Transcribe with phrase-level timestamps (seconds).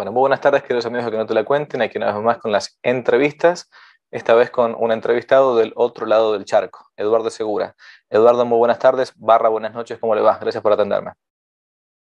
[0.00, 1.82] Bueno, muy buenas tardes, queridos amigos de Que no te la cuenten.
[1.82, 3.68] Aquí una vez más con las entrevistas,
[4.10, 7.76] esta vez con un entrevistado del otro lado del charco, Eduardo Segura.
[8.08, 10.38] Eduardo, muy buenas tardes, barra buenas noches, ¿cómo le va?
[10.38, 11.12] Gracias por atenderme.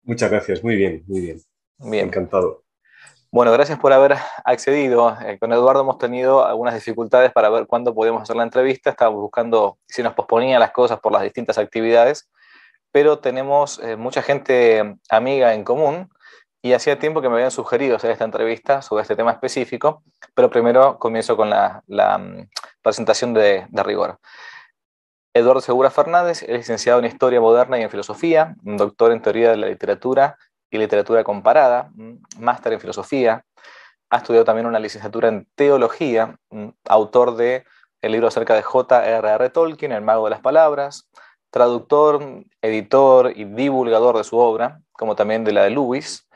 [0.04, 1.41] Muchas gracias, muy bien, muy bien.
[1.80, 2.05] Bien.
[2.05, 2.62] Encantado.
[3.31, 5.18] Bueno, gracias por haber accedido.
[5.25, 8.91] Eh, con Eduardo hemos tenido algunas dificultades para ver cuándo podíamos hacer la entrevista.
[8.91, 12.30] Estábamos buscando si nos posponía las cosas por las distintas actividades,
[12.91, 16.11] pero tenemos eh, mucha gente amiga en común
[16.61, 20.03] y hacía tiempo que me habían sugerido hacer esta entrevista sobre este tema específico,
[20.34, 22.49] pero primero comienzo con la, mm,
[22.81, 24.20] presentación de, de, rigor.
[25.33, 29.57] Eduardo Segura Fernández es licenciado en Historia Moderna y en Filosofía, doctor en Teoría de
[29.57, 30.38] la Literatura
[30.70, 31.91] y Literatura Comparada,
[32.39, 33.45] máster en Filosofía,
[34.09, 36.38] ha estudiado también una licenciatura en Teología,
[36.85, 37.66] autor de
[38.02, 39.49] el libro acerca de J.R.R.
[39.49, 41.09] Tolkien, El Mago de las Palabras,
[41.49, 42.21] traductor,
[42.61, 46.27] editor y divulgador de su obra, como también de la de Lewis,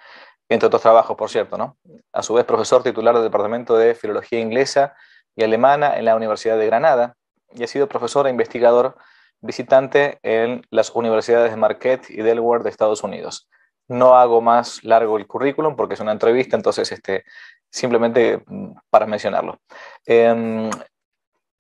[0.54, 1.78] entre otros trabajos, por cierto, ¿no?
[2.12, 4.96] A su vez, profesor titular del Departamento de Filología Inglesa
[5.36, 7.16] y Alemana en la Universidad de Granada,
[7.54, 8.96] y ha sido profesor e investigador
[9.42, 13.50] visitante en las universidades de Marquette y Delaware de Estados Unidos.
[13.88, 17.26] No hago más largo el currículum porque es una entrevista, entonces este,
[17.70, 19.60] simplemente mm, para mencionarlo.
[20.06, 20.70] Em,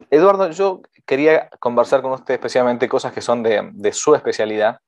[0.09, 4.79] Eduardo, yo quería conversar con usted especialmente cosas que son de, su especialidad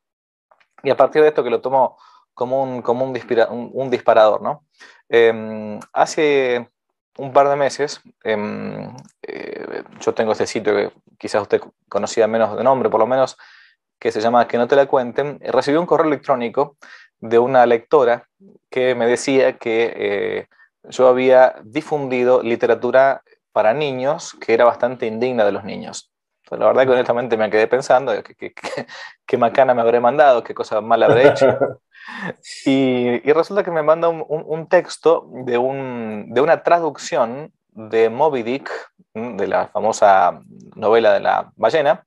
[0.84, 1.98] y a partir de esto que lo tomo
[2.34, 4.42] como un, como un, disparador.
[4.42, 4.64] ¿no?
[5.10, 6.70] Em, hace
[7.18, 12.58] un par de meses, em, eh, yo tengo este sitio que quizás usted conocía menos
[12.58, 13.38] de nombre, por lo menos,
[14.00, 16.78] que se llama Que no te la cuenten, recibí un correo electrónico
[17.20, 18.28] de una lectora
[18.70, 20.48] que me decía que eh,
[20.90, 23.24] yo había difundido literatura
[23.54, 26.13] para niños que era bastante indigna de los niños.
[26.58, 28.14] La verdad que honestamente me quedé pensando
[29.26, 31.48] qué macana me habré mandado, qué cosa mala habré hecho.
[32.66, 38.70] y, resulta que me manda un, texto de, de, una traducción de Moby Dick,
[39.14, 40.42] de la famosa
[40.76, 42.06] novela de la ballena.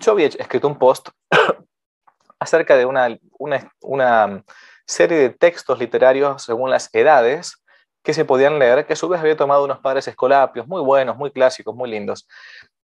[0.00, 1.10] Yo había escrito un post
[2.38, 4.44] acerca de una, una,
[4.88, 7.60] serie de textos literarios según las edades
[8.06, 11.16] que se podían leer, que a su vez había tomado unos padres escolapios muy buenos,
[11.16, 12.28] muy clásicos, muy lindos.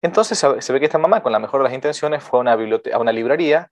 [0.01, 2.53] Entonces se ve que esta mamá, con la mejor de las intenciones, fue a una,
[2.55, 3.71] a una librería,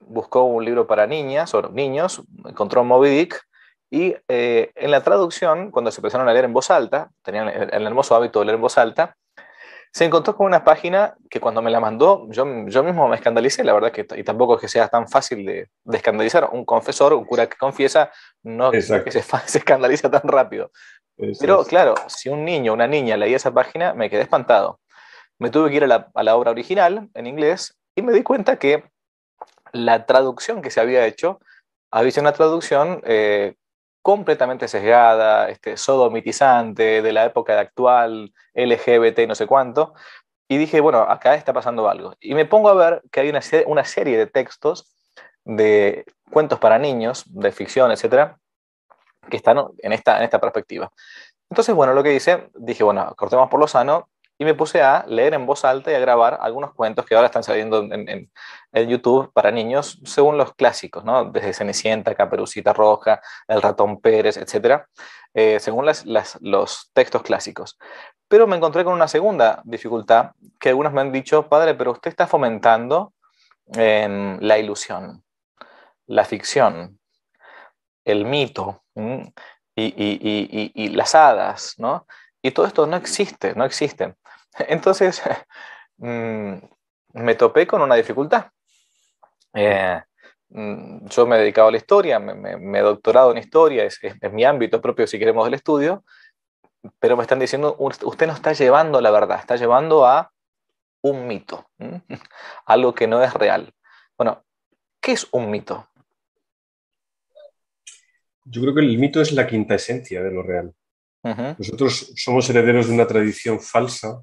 [0.00, 3.46] buscó un libro para niñas o niños, encontró Moby Dick,
[3.90, 7.86] y eh, en la traducción, cuando se empezaron a leer en voz alta, tenían el
[7.86, 9.18] hermoso hábito de leer en voz alta,
[9.96, 13.64] se encontró con una página que cuando me la mandó, yo, yo mismo me escandalicé,
[13.64, 16.50] la verdad que y tampoco es que sea tan fácil de, de escandalizar.
[16.52, 18.12] Un confesor, un cura que confiesa,
[18.42, 20.70] no que se, se, escandaliza tan rápido.
[21.40, 24.80] Pero claro, si un niño una niña leía esa página, me quedé espantado.
[25.38, 28.22] Me tuve que ir a la, a la obra original en inglés y me di
[28.22, 28.84] cuenta que
[29.72, 31.40] la traducción que se había hecho
[31.90, 33.54] había sido una traducción eh,
[34.06, 39.94] completamente sesgada, este, sodomitizante, de la época actual, LGBT, no sé cuánto.
[40.46, 42.14] Y dije, bueno, acá está pasando algo.
[42.20, 44.94] Y me pongo a ver que hay una, una serie de textos
[45.44, 48.38] de cuentos para niños, de ficción, etcétera,
[49.28, 50.88] que están en esta, en esta perspectiva.
[51.50, 54.08] Entonces, bueno, lo que hice, dije, bueno, cortemos por lo sano
[54.38, 57.26] y me puse a leer en voz alta y a grabar algunos cuentos que ahora
[57.26, 58.30] están saliendo en, en,
[58.88, 61.24] YouTube para niños, según los clásicos, ¿no?
[61.24, 64.86] Desde Cenicienta, Caperucita Roja, El Ratón Pérez, etcétera,
[65.32, 67.78] eh, según las, las, los textos clásicos.
[68.28, 72.10] Pero me encontré con una segunda dificultad, que algunos me han dicho, padre, pero usted
[72.10, 73.14] está fomentando
[73.68, 75.24] la ilusión,
[76.06, 77.00] la ficción,
[78.04, 79.32] el mito y,
[79.74, 82.06] y, y, las hadas, ¿no?
[82.46, 84.14] Y todo esto no existe, no existe.
[84.68, 85.20] Entonces,
[85.96, 86.54] mm,
[87.14, 88.46] me topé con una dificultad.
[89.52, 90.00] Eh,
[90.50, 93.98] mm, yo me he dedicado a la historia, me, he doctorado en historia, es,
[94.30, 96.04] mi ámbito propio, si queremos, del estudio,
[97.00, 100.30] pero me están diciendo, usted no está llevando la verdad, está llevando a
[101.02, 101.66] un mito,
[102.66, 103.72] algo que no es real.
[104.16, 104.44] Bueno,
[105.00, 105.88] ¿qué es un mito?
[108.44, 110.72] Yo creo que el mito es la quinta esencia de lo real.
[111.58, 114.22] Nosotros somos herederos de una tradición falsa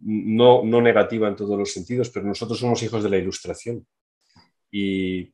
[0.00, 3.86] no, no negativa en todos los sentidos, pero nosotros somos hijos de la ilustración.
[4.70, 5.32] Y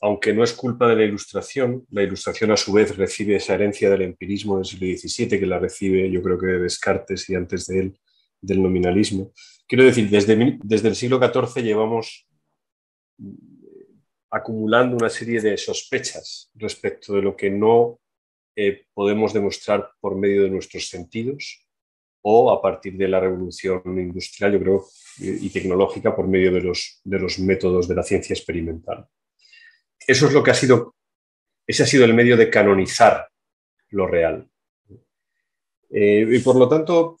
[0.00, 3.90] aunque no es culpa de la ilustración, la ilustración a su vez recibe esa herencia
[3.90, 7.66] del empirismo del siglo XVII, que la recibe yo creo que de Descartes y antes
[7.66, 7.98] de él
[8.40, 9.32] del nominalismo.
[9.66, 12.26] Quiero decir, desde, desde el siglo XIV llevamos
[14.30, 17.98] acumulando una serie de sospechas respecto de lo que no
[18.60, 21.64] eh, podemos demostrar por medio de nuestros sentidos
[22.22, 24.86] o a partir de la revolución industrial, yo creo,
[25.20, 29.06] y tecnológica por medio de los, de los métodos de la ciencia experimental.
[30.04, 30.96] Eso es lo que ha sido,
[31.68, 33.28] ese ha sido el medio de canonizar
[33.90, 34.50] lo real.
[35.90, 37.20] Eh, y por lo tanto,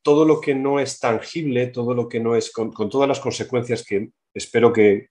[0.00, 3.84] todo lo que no es tangible, todo lo que no es, con, todas las consecuencias
[3.84, 5.10] que espero que,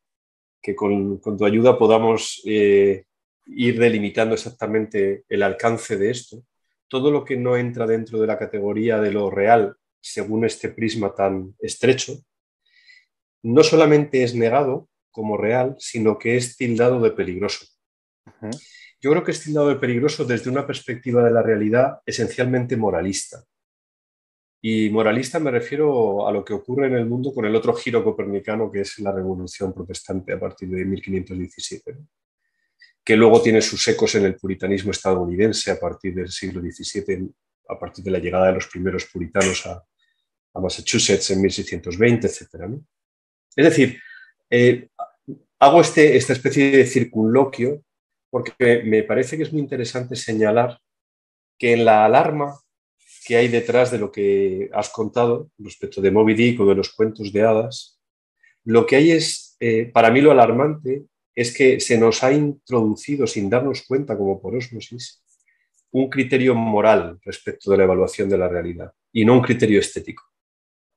[0.75, 3.03] con, tu ayuda podamos eh,
[3.51, 6.43] ir delimitando exactamente el alcance de esto,
[6.87, 11.13] todo lo que no entra dentro de la categoría de lo real, según este prisma
[11.13, 12.17] tan estrecho,
[13.43, 17.65] no solamente es negado como real, sino que es tildado de peligroso.
[19.01, 23.43] Yo creo que es tildado de peligroso desde una perspectiva de la realidad esencialmente moralista.
[24.61, 28.03] Y moralista me refiero a lo que ocurre en el mundo con el otro giro
[28.03, 31.97] copernicano que es la revolución protestante a partir de 1517,
[33.09, 37.27] que luego tiene sus ecos en el puritanismo estadounidense a partir del siglo XVII,
[37.67, 39.83] a partir de la llegada de los primeros puritanos a,
[40.53, 42.45] Massachusetts en 1620, etc.
[43.55, 43.99] Es decir,
[44.47, 44.89] eh,
[45.57, 47.83] hago este, esta especie de circunloquio
[48.29, 50.79] porque me parece que es muy interesante señalar
[51.57, 52.59] que en la alarma
[53.25, 56.93] que hay detrás de lo que has contado respecto de Moby Dick o de los
[56.93, 57.99] cuentos de hadas,
[58.65, 61.07] lo que hay es, eh, para mí lo alarmante,
[61.39, 65.23] es que se nos ha introducido sin darnos cuenta, como por osmosis,
[65.91, 70.23] un criterio moral respecto de la evaluación de la realidad y no un criterio estético.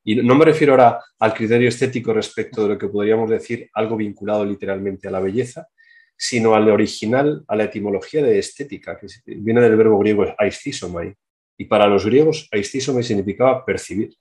[0.02, 3.96] Y no me refiero ahora al criterio estético respecto de lo que podríamos decir algo
[3.96, 5.68] vinculado literalmente a la belleza,
[6.16, 11.14] sino al original, a la etimología de estética, que viene del verbo griego aisthysomai.
[11.56, 14.12] Y para los griegos, aisthysomai significaba percibir,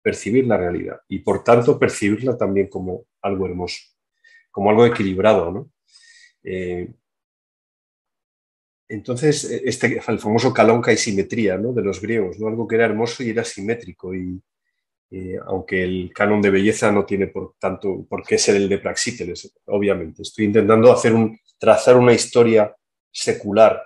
[0.00, 3.82] percibir la realidad y por tanto percibirla también como algo hermoso,
[4.56, 5.50] como algo equilibrado.
[5.50, 5.70] ¿no?
[6.42, 6.88] Eh,
[8.88, 11.74] entonces, este, el famoso calonca y simetría ¿no?
[11.74, 12.48] de los griegos, ¿no?
[12.48, 14.14] algo que era hermoso y era simétrico.
[14.14, 14.40] Y,
[15.10, 18.78] eh, aunque el canon de belleza no tiene por tanto por qué ser el de
[18.78, 20.22] Praxíteles, obviamente.
[20.22, 22.74] Estoy intentando hacer un, trazar una historia
[23.12, 23.82] secular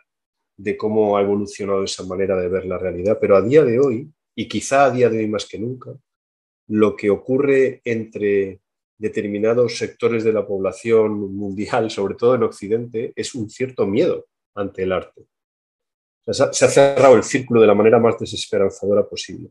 [0.56, 4.08] de cómo ha evolucionado esa manera de ver la realidad, pero a día de hoy,
[4.36, 5.90] y quizá a día de hoy más que nunca,
[6.68, 8.60] lo que ocurre entre
[9.00, 14.82] determinados sectores de la población mundial, sobre todo en Occidente, es un cierto miedo ante
[14.82, 15.26] el arte.
[16.26, 19.50] se ha cerrado el círculo de la manera más desesperanzadora posible.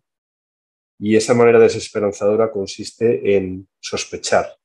[0.99, 4.57] Y esa manera desesperanzadora consiste en sospechar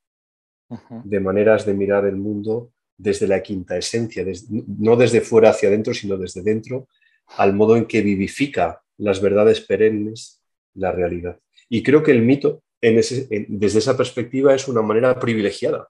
[1.04, 5.94] de maneras de mirar el mundo desde la quinta esencia, no desde fuera hacia adentro,
[5.94, 6.88] sino desde dentro,
[7.36, 10.42] al modo en que vivifica las verdades perennes
[10.74, 11.38] la realidad.
[11.68, 15.88] Y creo que el mito, desde esa perspectiva, es una manera privilegiada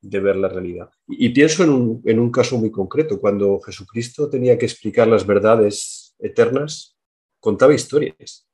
[0.00, 0.90] de ver la realidad.
[1.08, 5.26] Y, pienso en un, en un caso muy concreto, cuando Jesucristo tenía que explicar las
[5.26, 6.96] verdades eternas,
[7.40, 8.46] contaba historias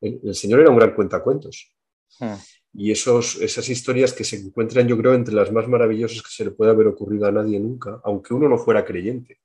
[0.00, 1.72] el, Señor era un gran cuentacuentos.
[2.18, 2.34] Hmm.
[2.72, 6.44] Y esos, esas historias que se encuentran, yo creo, entre las más maravillosas que se
[6.44, 9.40] le puede haber ocurrido a nadie nunca, aunque uno no fuera creyente.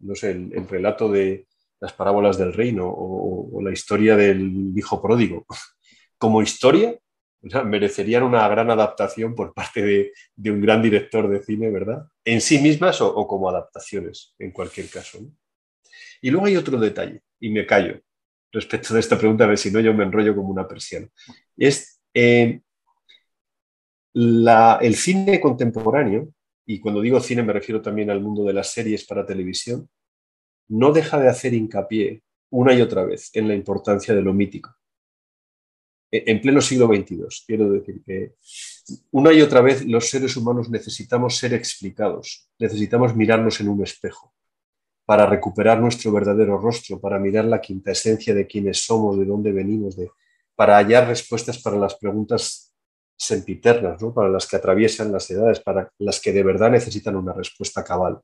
[0.00, 1.46] No sé, el, relato de
[1.78, 5.46] las parábolas del reino o, la historia del hijo pródigo.
[6.20, 7.00] Como historia,
[7.64, 12.06] merecerían una gran adaptación por parte de, un gran director de cine, ¿verdad?
[12.26, 15.18] En sí mismas o, como adaptaciones, en cualquier caso.
[16.20, 18.02] Y luego hay otro detalle, y me callo,
[18.52, 21.08] respecto de esta pregunta, a ver si no yo me enrollo como una persiana.
[21.56, 22.60] Es eh,
[24.12, 26.34] el cine contemporáneo,
[26.66, 29.88] y cuando digo cine me refiero también al mundo de las series para televisión,
[30.68, 34.76] no deja de hacer hincapié una y otra vez en la importancia de lo mítico.
[36.12, 38.34] En pleno siglo XXII, quiero decir que
[39.12, 44.34] una y otra vez los seres humanos necesitamos ser explicados, necesitamos mirarnos en un espejo
[45.04, 49.52] para recuperar nuestro verdadero rostro, para mirar la quinta esencia de quiénes somos, de dónde
[49.52, 50.10] venimos, de,
[50.54, 52.74] para hallar respuestas para las preguntas
[53.16, 54.14] sempiternas, ¿no?
[54.14, 58.20] para las que atraviesan las edades, para las que de verdad necesitan una respuesta cabal.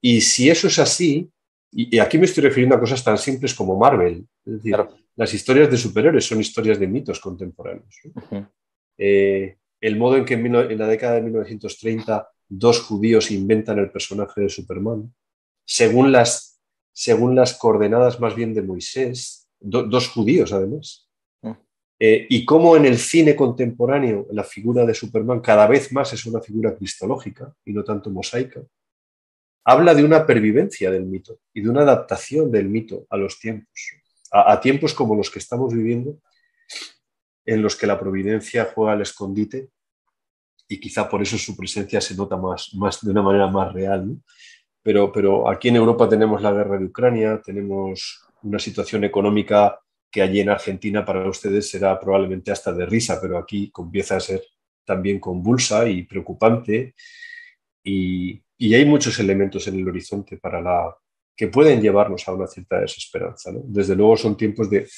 [0.00, 1.30] Y si eso es así,
[1.70, 4.76] y, aquí me estoy refiriendo a cosas tan simples como Marvel, es decir,
[5.16, 8.00] las historias de superhéroes son historias de mitos contemporáneos.
[8.98, 14.40] Eh, el modo en que en, la década de 1930 dos judíos inventan el personaje
[14.40, 15.12] de Superman,
[15.64, 16.60] según las,
[16.92, 21.08] según las coordenadas más bien de Moisés, dos judíos además.
[21.42, 21.52] Mm.
[21.98, 26.26] Eh, y cómo en el cine contemporáneo la figura de Superman cada vez más es
[26.26, 28.62] una figura cristológica y no tanto mosaica,
[29.64, 34.03] habla de una pervivencia del mito y de una adaptación del mito a los tiempos,
[34.34, 36.18] a, tiempos como los que estamos viviendo,
[37.46, 39.68] en los que la providencia juega al escondite
[40.66, 44.16] y quizá por eso su presencia se nota más, más de una manera más real.
[44.82, 49.78] Pero, aquí en Europa tenemos la guerra de Ucrania, tenemos una situación económica
[50.10, 54.20] que allí en Argentina para ustedes será probablemente hasta de risa, pero aquí empieza a
[54.20, 54.42] ser
[54.84, 56.94] también convulsa y preocupante.
[57.82, 60.94] Y, y hay muchos elementos en el horizonte para la,
[61.36, 63.50] que pueden llevarnos a una cierta desesperanza.
[63.64, 64.88] Desde luego son tiempos de,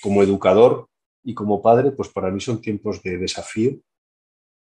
[0.00, 0.88] como educador
[1.22, 3.78] y como padre, pues para mí son tiempos de desafío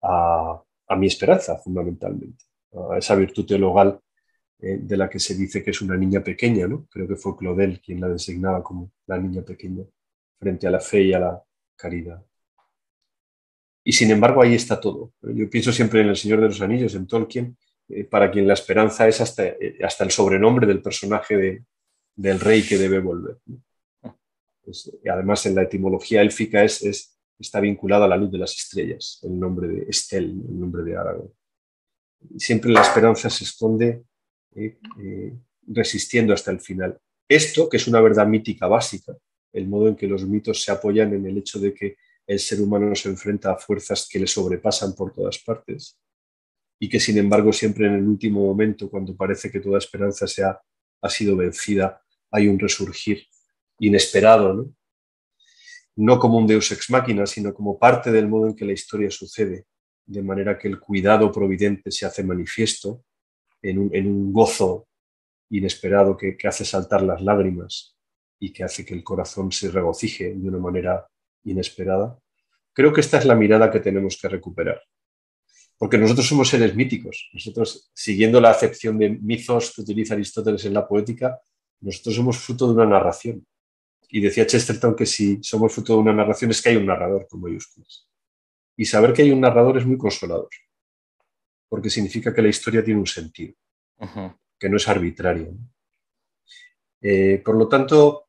[0.02, 0.62] a,
[0.97, 2.44] mi esperanza, fundamentalmente,
[2.90, 3.99] a esa virtud teologal
[4.61, 6.87] eh, de la que se dice que es una niña pequeña, ¿no?
[6.90, 9.85] Creo que fue Claudel quien la designaba como la niña pequeña
[10.38, 11.42] frente a la fe y a la
[11.75, 12.23] caridad.
[13.83, 15.12] Y sin embargo ahí está todo.
[15.23, 17.56] Yo pienso siempre en El Señor de los Anillos, en Tolkien,
[17.88, 21.64] eh, para quien la esperanza es hasta, eh, hasta el sobrenombre del personaje
[22.14, 23.36] del rey que debe volver.
[24.64, 28.54] Pues, además, en la etimología élfica es, es, está vinculado a la luz de las
[28.54, 31.32] estrellas, el nombre de Estel, el nombre de Aragón.
[32.38, 34.02] Siempre la esperanza se esconde
[34.54, 35.36] eh,
[35.66, 36.98] resistiendo hasta el final.
[37.28, 39.14] Esto, que es una verdad mítica básica,
[39.52, 42.60] el modo en que los mitos se apoyan en el hecho de que el ser
[42.60, 45.98] humano se enfrenta a fuerzas que le sobrepasan por todas partes,
[46.84, 50.44] y que sin embargo siempre en el último momento, cuando parece que toda esperanza se
[50.44, 50.60] ha,
[51.08, 53.26] sido vencida, hay un resurgir
[53.78, 54.74] inesperado, ¿no?
[55.96, 59.10] no como un deus ex machina, sino como parte del modo en que la historia
[59.10, 59.64] sucede,
[60.04, 63.02] de manera que el cuidado providente se hace manifiesto
[63.62, 64.86] en un, gozo
[65.48, 67.96] inesperado que, que, hace saltar las lágrimas
[68.38, 71.06] y que hace que el corazón se regocije de una manera
[71.44, 72.18] inesperada.
[72.74, 74.82] Creo que esta es la mirada que tenemos que recuperar
[75.78, 77.30] porque nosotros somos seres míticos.
[77.32, 81.40] Nosotros, siguiendo la acepción de mitos que utiliza Aristóteles en la poética,
[81.80, 83.46] nosotros somos fruto de una narración.
[84.08, 87.26] Y decía Chesterton que si somos fruto de una narración es que hay un narrador
[87.28, 88.08] con mayúsculas.
[88.76, 90.48] Y saber que hay un narrador es muy consolador,
[91.68, 93.54] porque significa que la historia tiene un sentido,
[94.58, 95.54] que no es arbitrario.
[97.00, 98.28] Eh, por lo tanto,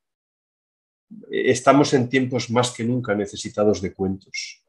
[1.32, 4.65] estamos en tiempos más que nunca necesitados de cuentos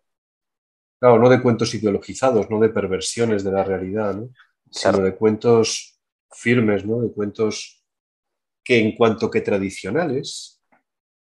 [0.98, 4.18] Claro, no de cuentos ideologizados, no de perversiones de la realidad,
[4.70, 6.00] sino de cuentos
[6.30, 7.00] firmes, ¿no?
[7.00, 7.84] de cuentos
[8.64, 10.62] que en cuanto que tradicionales,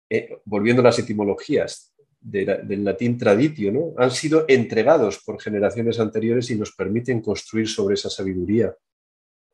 [0.09, 3.93] eh, volviendo a las etimologías del latín traditio, ¿no?
[3.97, 8.73] han sido entregados por generaciones anteriores y nos permiten construir sobre esa sabiduría.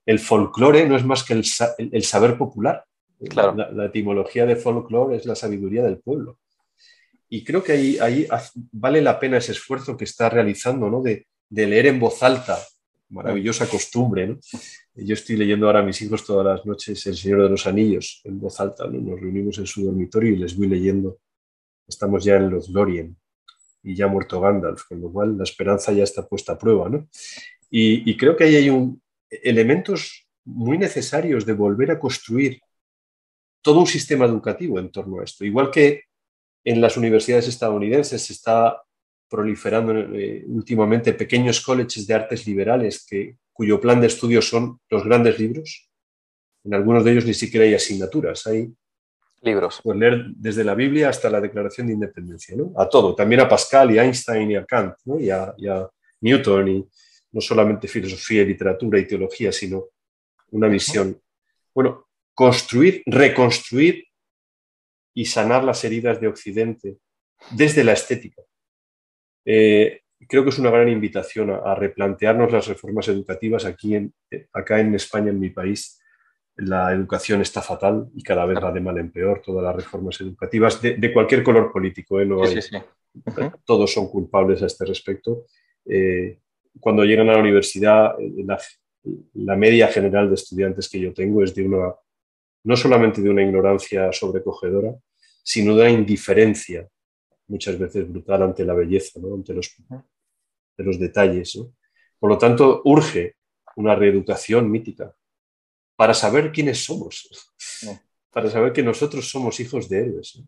[0.05, 2.85] El folclore no es más que el, saber popular.
[3.19, 6.39] La, la, etimología de folclore es la sabiduría del pueblo.
[7.33, 8.27] Y creo que ahí, ahí
[8.71, 11.01] vale la pena ese esfuerzo que está realizando, ¿no?
[11.01, 12.59] De, leer en voz alta,
[13.09, 14.37] maravillosa costumbre.
[14.93, 18.21] Yo estoy leyendo ahora a mis hijos todas las noches El Señor de los Anillos
[18.23, 18.99] en voz alta, ¿no?
[19.01, 21.21] Nos reunimos en su dormitorio y les voy leyendo.
[21.87, 23.17] Estamos ya en los Lorien
[23.81, 27.09] y ya muerto Gandalf, con lo cual la esperanza ya está puesta a prueba, ¿no?
[27.67, 32.59] Y, y creo que ahí hay un, elementos muy necesarios de volver a construir
[33.63, 35.43] todo un sistema educativo en torno a esto.
[35.43, 36.12] Igual que
[36.63, 38.81] en las universidades estadounidenses se está
[39.29, 45.03] proliferando eh, últimamente pequeños colleges de artes liberales que, cuyo plan de estudio son los
[45.03, 45.89] grandes libros.
[46.63, 48.73] En algunos de ellos ni siquiera hay asignaturas, hay
[49.41, 49.79] libros.
[49.83, 52.73] Pues leer desde la Biblia hasta la Declaración de Independencia, ¿no?
[52.77, 55.87] a todo, también a Pascal y a Einstein y a Kant y, a, y a
[56.21, 56.89] Newton y
[57.31, 59.85] no solamente filosofía literatura y teología, sino
[60.51, 61.19] una visión.
[61.73, 64.05] Bueno, construir, reconstruir
[65.13, 66.97] y sanar las heridas de Occidente
[67.51, 68.41] desde la estética.
[69.45, 74.13] Eh, creo que es una gran invitación a, replantearnos las reformas educativas aquí en,
[74.53, 75.99] acá en España, en mi país.
[76.55, 79.41] La educación está fatal y cada vez va de mal en peor.
[79.43, 82.27] Todas las reformas educativas de, cualquier color político, ¿eh?
[83.65, 85.45] todos son culpables a este respecto.
[85.85, 86.39] Eh,
[86.79, 88.13] cuando llegan a la universidad,
[88.45, 88.59] la,
[89.33, 91.93] la media general de estudiantes que yo tengo es de una
[92.63, 94.95] no solamente de una ignorancia sobrecogedora,
[95.43, 96.87] sino de una indiferencia
[97.47, 99.75] muchas veces brutal ante la belleza, ante los,
[100.77, 101.59] de los detalles.
[102.17, 103.35] Por lo tanto, urge
[103.75, 105.13] una reeducación mítica
[105.95, 107.29] para saber quiénes somos,
[108.31, 110.41] para saber que nosotros somos hijos de héroes,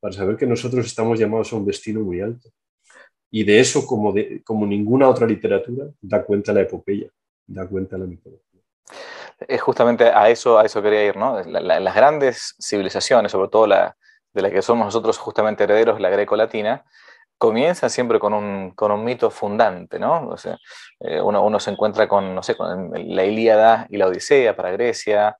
[0.00, 2.50] para saber que nosotros estamos llamados a un destino muy alto.
[3.30, 7.10] Y de eso, como, de, como ninguna otra literatura, da cuenta la epopeya,
[7.46, 8.55] da cuenta la mitología
[9.38, 11.42] es justamente a eso, a eso quería ir, ¿no?
[11.42, 13.96] las grandes civilizaciones, sobre todo la,
[14.32, 16.84] de la que somos nosotros justamente herederos, la greco-latina,
[17.38, 20.34] comienzan siempre con un, con un mito fundante, ¿no?
[21.00, 24.70] Eh, uno, uno, se encuentra con, no sé, con la Ilíada y la Odisea para
[24.70, 25.36] Grecia,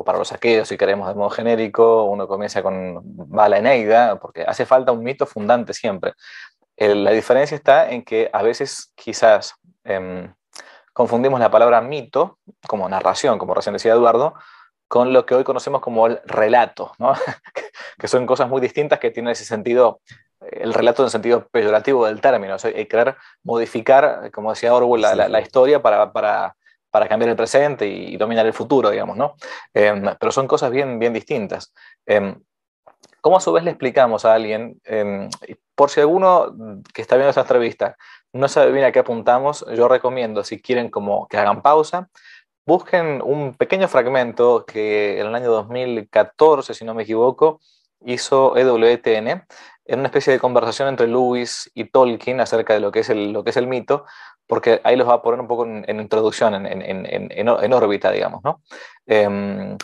[0.00, 4.44] o para los aqueos, si queremos de modo genérico, uno comienza con Bala Eneida, porque
[4.44, 6.14] hace falta un mito fundante siempre.
[6.76, 9.54] la diferencia está en que a veces quizás
[9.84, 10.32] em,
[10.92, 14.34] confundimos la palabra mito, como narración, como recién decía Eduardo,
[14.88, 17.12] con lo que hoy conocemos como el relato, ¿no?
[17.98, 20.00] que son cosas muy distintas que tienen ese sentido,
[20.40, 24.74] el relato en el sentido peyorativo del término, o sea, hay querer modificar, como decía
[24.74, 26.56] Orwell, la, la, historia para, para,
[26.90, 29.36] para cambiar el presente y, dominar el futuro, digamos, ¿no?
[29.72, 31.72] Em, pero son cosas bien, bien distintas.
[32.04, 32.34] Em,
[33.20, 35.28] ¿Cómo a su vez le explicamos a alguien, em,
[35.74, 36.52] por si alguno
[36.92, 37.96] que está viendo esta entrevista
[38.32, 42.08] no sabe bien a qué apuntamos, yo recomiendo, si quieren como que hagan pausa,
[42.66, 47.60] busquen un pequeño fragmento que en el año 2014, si no me equivoco,
[48.04, 49.44] hizo EWTN
[49.86, 53.32] en una especie de conversación entre Lewis y Tolkien acerca de lo que es el,
[53.32, 54.04] lo que es el mito,
[54.46, 58.42] porque ahí los va a poner un poco en, introducción, en, en, órbita, digamos.
[58.44, 58.62] ¿no?
[59.06, 59.76] Em,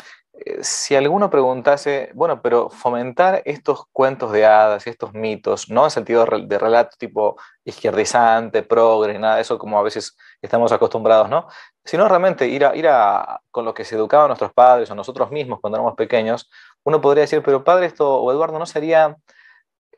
[0.61, 5.90] si alguno preguntase, bueno, pero fomentar estos cuentos de hadas y estos mitos, no en
[5.90, 11.49] sentido de relato tipo izquierdizante, progre, nada de eso como a veces estamos acostumbrados, ¿no?
[11.85, 15.31] Sino realmente ir a, ir a con lo que se educaban nuestros padres o nosotros
[15.31, 16.50] mismos cuando éramos pequeños,
[16.85, 19.16] uno podría decir, pero padre, esto, o Eduardo, ¿no sería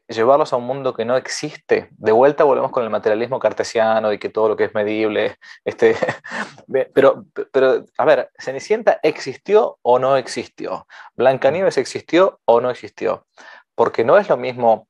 [0.09, 1.89] llevarlos a un mundo que no existe.
[1.93, 5.95] De vuelta volvemos con el materialismo cartesiano y que todo lo que es medible, este,
[6.95, 10.87] pero, pero, a ver, ¿Cenicienta existió o no existió?
[11.15, 13.27] ¿Blancanieves existió o no existió?
[13.75, 14.89] Porque no es lo mismo,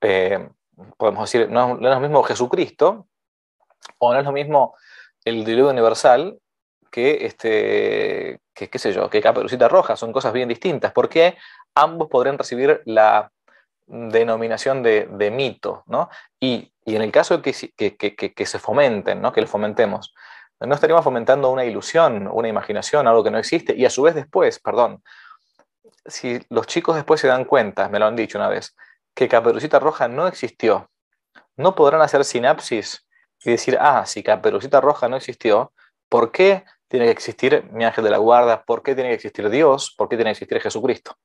[0.00, 0.48] eh,
[0.96, 3.08] podemos decir, no es, lo mismo Jesucristo
[3.98, 4.74] o no es lo mismo
[5.24, 6.38] el diluvio universal
[6.90, 11.36] que, este, que, qué sé yo, que Caperucita Roja, son cosas bien distintas, porque
[11.74, 13.32] ambos podrían recibir la
[13.86, 16.08] denominación de, mito, ¿no?
[16.40, 19.32] Y, en el caso de que, que, se fomenten, ¿no?
[19.32, 20.14] Que lo fomentemos,
[20.60, 24.14] no estaríamos fomentando una ilusión, una imaginación, algo que no existe, y a su vez
[24.14, 25.02] después, perdón,
[26.06, 28.76] si los chicos después se dan cuenta, me lo han dicho una vez,
[29.14, 30.90] que Caperucita Roja no existió,
[31.56, 33.06] no podrán hacer sinapsis
[33.44, 35.72] y decir, ah, si Caperucita Roja no existió,
[36.08, 38.64] ¿por qué tiene que existir mi ángel de la guarda?
[38.64, 39.94] ¿Por qué tiene que existir Dios?
[39.96, 41.16] ¿Por qué tiene que existir Jesucristo?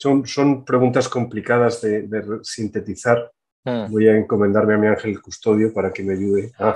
[0.00, 3.30] Son, preguntas complicadas de, sintetizar.
[3.64, 3.90] Hmm.
[3.90, 6.74] Voy a encomendarme a mi ángel custodio para que me ayude a,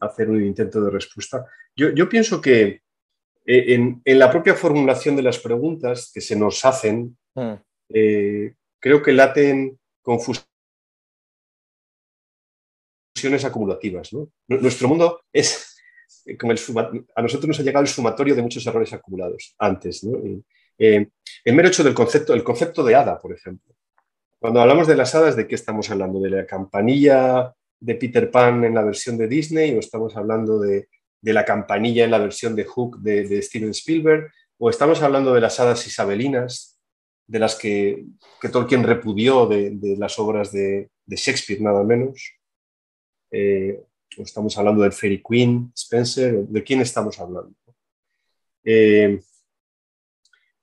[0.00, 1.46] hacer un intento de respuesta.
[1.74, 2.82] Yo, pienso que
[3.46, 7.54] eh, en, la propia formulación de las preguntas que se nos hacen, hmm.
[7.90, 10.44] eh, creo que laten confusiones
[13.44, 14.10] acumulativas.
[14.48, 15.68] Nuestro mundo es
[16.38, 16.58] como el,
[17.14, 20.04] a nosotros nos ha llegado el sumatorio de muchos errores acumulados antes.
[20.04, 20.18] ¿no?
[20.84, 21.10] Eh,
[21.44, 23.72] el mero hecho del concepto, el concepto de hada, por ejemplo.
[24.40, 26.18] Cuando hablamos de las hadas, ¿de qué estamos hablando?
[26.18, 30.88] ¿De la campanilla de Peter Pan en la versión de Disney o estamos hablando de,
[31.20, 35.60] la campanilla en la versión de Hook de, Steven Spielberg o estamos hablando de las
[35.60, 36.80] hadas isabelinas
[37.28, 38.04] de las que,
[38.50, 42.32] Tolkien repudió de, las obras de, Shakespeare nada menos
[43.30, 43.80] eh,
[44.18, 47.54] o estamos hablando del Fairy Queen, Spencer, ¿de quién estamos hablando?
[48.64, 49.20] Eh,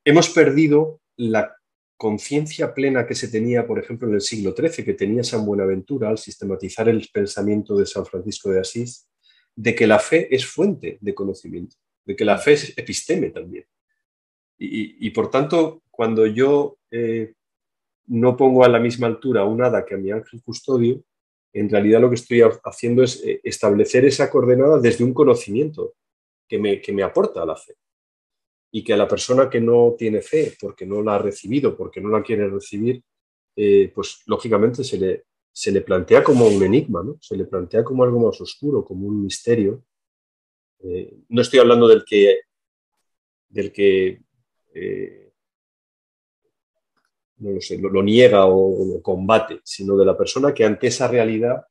[0.04, 1.56] hemos perdido la
[1.98, 6.10] conciencia plena que se tenía, por ejemplo, en el siglo XIII, que tenía San Buenaventura
[6.10, 9.10] al sistematizar el pensamiento de San Francisco de Asís,
[9.56, 13.66] de que la fe es fuente de conocimiento, de que la fe es episteme también.
[14.62, 17.34] Y, por tanto, cuando yo eh,
[18.08, 21.02] no pongo a la misma altura un hada que a mi ángel custodio,
[21.54, 25.96] en realidad lo que estoy haciendo es eh, establecer esa coordenada desde un conocimiento
[26.48, 27.76] que me, que me aporta la fe
[28.72, 32.02] y que a la persona que no tiene fe porque no la ha recibido, porque
[32.02, 33.04] no la quiere recibir,
[33.56, 37.18] eh, pues lógicamente se le, se le plantea como un enigma, ¿no?
[37.20, 39.84] se le plantea como algo más oscuro, como un misterio.
[40.80, 42.42] Eh, no estoy hablando del que,
[43.50, 44.22] del que
[44.74, 45.34] eh,
[47.38, 51.08] no lo, sé, lo, niega o, lo combate, sino de la persona que ante esa
[51.08, 51.66] realidad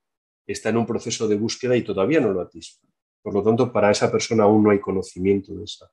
[0.46, 2.88] está en un proceso de búsqueda y todavía no lo atisba.
[3.22, 5.90] Por lo tanto, para esa persona aún no hay conocimiento de esa,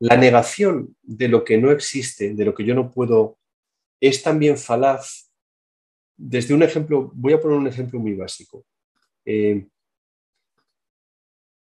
[0.00, 3.38] la negación de lo que no existe, de lo que yo no puedo,
[4.00, 5.30] es también falaz.
[6.16, 8.64] Desde un ejemplo, voy a poner un ejemplo muy básico.
[9.26, 9.66] Eh,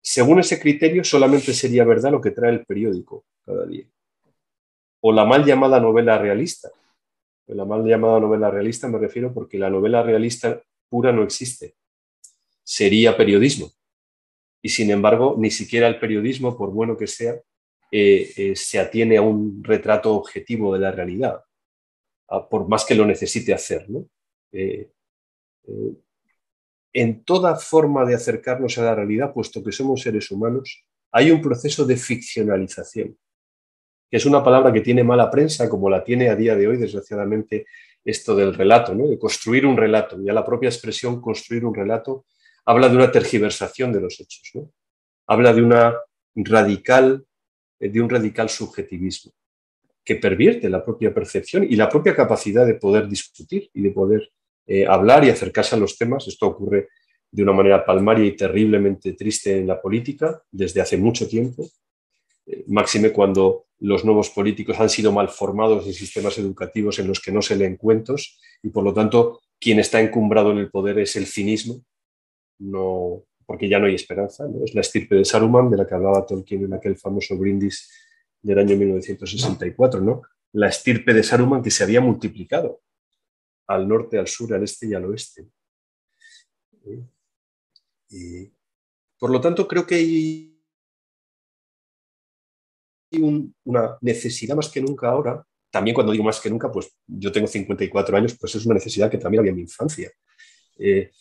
[0.02, 3.86] según ese criterio, solamente sería verdad lo que trae el periódico cada día.
[5.02, 6.72] O la mal llamada novela realista.
[7.48, 11.76] La mal llamada novela realista me refiero porque la novela realista pura no existe.
[12.64, 13.72] Sería periodismo.
[14.62, 17.40] Y sin embargo, ni siquiera el periodismo, por bueno que sea,
[17.96, 21.44] eh, eh, se atiene a un retrato objetivo de la realidad,
[22.50, 23.86] por más que lo necesite hacer.
[24.52, 24.90] Eh,
[26.92, 31.40] en toda forma de acercarnos a la realidad, puesto que somos seres humanos, hay un
[31.40, 33.16] proceso de ficcionalización,
[34.10, 36.78] que es una palabra que tiene mala prensa, como la tiene a día de hoy,
[36.78, 37.68] desgraciadamente,
[38.04, 40.18] esto del relato, de construir un relato.
[40.20, 42.26] Ya la propia expresión construir un relato
[42.66, 44.52] habla de una tergiversación de los hechos,
[45.28, 45.96] habla de una
[46.34, 47.28] radical
[47.90, 49.32] de un radical subjetivismo
[50.04, 54.32] que pervierte la propia percepción y la propia capacidad de poder discutir y de poder
[54.68, 56.28] eh, hablar y acercarse a los temas.
[56.28, 56.90] Esto ocurre
[57.32, 61.68] de una manera palmaria y terriblemente triste en la política desde hace mucho tiempo,
[62.46, 67.20] eh, máxime cuando los nuevos políticos han sido mal formados en sistemas educativos en los
[67.20, 71.00] que no se leen cuentos y por lo tanto quien está encumbrado en el poder
[71.00, 71.84] es el cinismo,
[72.60, 74.48] no, porque ya no hay esperanza.
[74.66, 77.88] Es la estirpe de Saruman de la que hablaba Tolkien en aquel famoso brindis
[78.42, 80.24] del año 1964, ¿no?
[80.54, 82.82] la estirpe de Saruman que se había multiplicado
[83.68, 85.46] al norte, al sur, al este y al oeste.
[88.10, 88.52] Y,
[89.20, 90.60] por lo tanto, creo que hay
[93.66, 95.46] una necesidad más que nunca ahora.
[95.70, 99.12] También cuando digo más que nunca, pues yo tengo 54 años, pues es una necesidad
[99.12, 100.12] que también había en mi infancia.
[100.80, 101.12] Eh,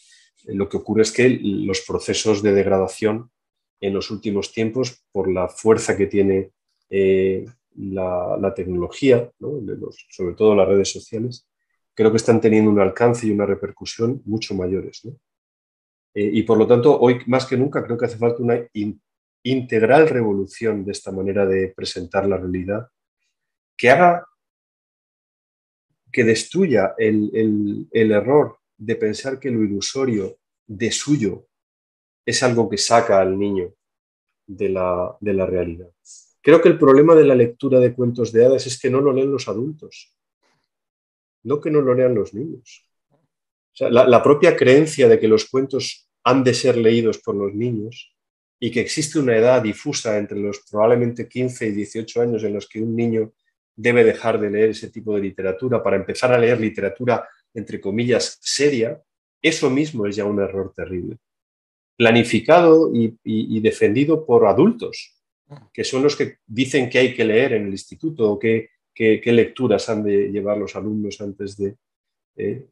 [0.46, 3.30] lo que ocurre es que los procesos de degradación
[3.80, 6.52] en los últimos tiempos, por la fuerza que tiene
[6.88, 7.44] eh,
[7.76, 9.30] la, tecnología,
[10.10, 11.48] sobre todo las redes sociales,
[11.94, 15.02] creo que están teniendo un alcance y una repercusión mucho mayores.
[16.14, 18.60] Eh, y por lo tanto, hoy más que nunca creo que hace falta una
[19.42, 22.88] integral revolución de esta manera de presentar la realidad
[23.76, 24.26] que haga
[26.12, 31.46] que destruya el, el error de pensar que lo ilusorio de suyo
[32.26, 33.72] es algo que saca al niño
[34.46, 35.88] de la, de la realidad.
[36.40, 39.12] Creo que el problema de la lectura de cuentos de hadas es que no lo
[39.12, 40.12] leen los adultos,
[41.44, 42.84] no que no lo lean los niños.
[43.78, 48.16] la, la, propia creencia de que los cuentos han de ser leídos por los niños
[48.60, 52.68] y que existe una edad difusa entre los probablemente 15 y 18 años en los
[52.68, 53.32] que un niño
[53.76, 58.38] debe dejar de leer ese tipo de literatura para empezar a leer literatura entre comillas,
[58.40, 59.02] seria,
[59.42, 61.18] eso mismo es ya un error terrible.
[61.96, 65.14] Planificado y, defendido por adultos,
[65.72, 69.88] que son los que dicen que hay que leer en el instituto o qué, lecturas
[69.88, 71.76] han de llevar los alumnos antes de
[72.36, 72.66] eh,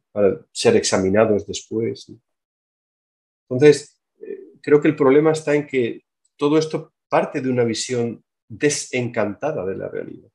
[0.51, 2.11] ser examinados después.
[3.49, 6.03] Entonces, eh, creo que el problema está en que
[6.37, 10.30] todo esto parte de una visión desencantada de la realidad.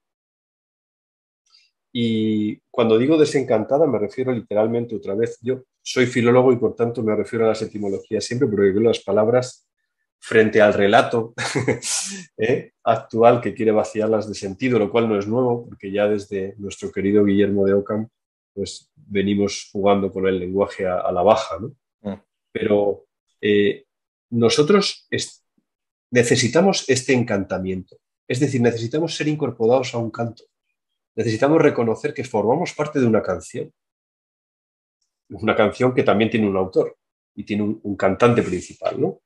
[1.98, 7.02] Y cuando digo desencantada me refiero literalmente otra vez, yo soy filólogo y por tanto
[7.02, 9.66] me refiero a las etimologías siempre porque creo las palabras
[10.18, 11.32] frente al relato
[12.36, 12.72] ¿eh?
[12.84, 16.92] actual que quiere vaciarlas de sentido, lo cual no es nuevo porque ya desde nuestro
[16.92, 18.08] querido Guillermo de Ockham
[18.52, 21.56] pues venimos jugando con el lenguaje a, la baja.
[21.58, 21.74] ¿no?
[22.02, 22.20] Mm.
[22.52, 23.06] Pero
[23.40, 23.86] eh,
[24.28, 25.08] nosotros
[26.10, 27.96] necesitamos este encantamiento,
[28.28, 30.44] es decir, necesitamos ser incorporados a un canto
[31.16, 33.72] necesitamos reconocer que formamos parte de una canción.
[35.30, 36.96] Una canción que también tiene un autor
[37.34, 39.00] y tiene un, cantante principal.
[39.00, 39.20] ¿no?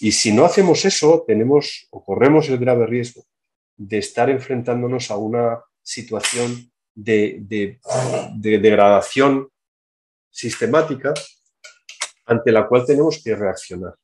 [0.00, 3.24] Y si no hacemos eso, tenemos o corremos el grave riesgo
[3.76, 7.78] de estar enfrentándonos a una situación de,
[8.36, 9.48] degradación
[10.30, 11.14] sistemática
[12.26, 13.94] ante la cual tenemos que reaccionar.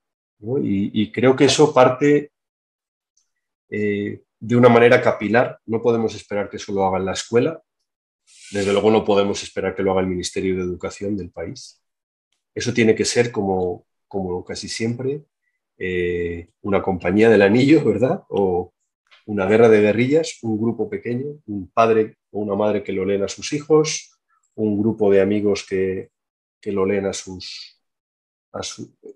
[0.62, 2.30] Y, creo que eso parte
[3.68, 5.58] eh, de una manera capilar.
[5.66, 7.62] No podemos esperar que eso lo haga la escuela.
[8.50, 11.82] Desde luego no podemos esperar que lo haga el Ministerio de Educación del país.
[12.54, 15.22] Eso tiene que ser como, como casi siempre
[15.78, 18.24] eh, una compañía del anillo, ¿verdad?
[18.28, 18.72] O
[19.26, 23.24] una guerra de guerrillas, un grupo pequeño, un padre o una madre que lo leen
[23.24, 24.16] a sus hijos,
[24.54, 26.10] un grupo de amigos que,
[26.64, 27.80] lo leen a sus...
[28.52, 28.60] A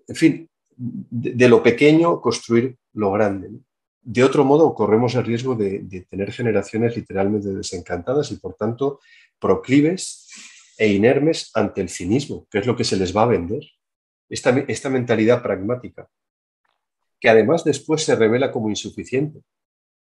[0.07, 3.49] en fin, de, lo pequeño construir lo grande.
[4.03, 8.99] De otro modo, corremos el riesgo de, tener generaciones literalmente desencantadas y, por tanto,
[9.39, 10.27] proclives
[10.77, 13.63] e inermes ante el cinismo, que es lo que se les va a vender.
[14.27, 16.07] Esta, esta mentalidad pragmática,
[17.19, 19.41] que además después se revela como insuficiente.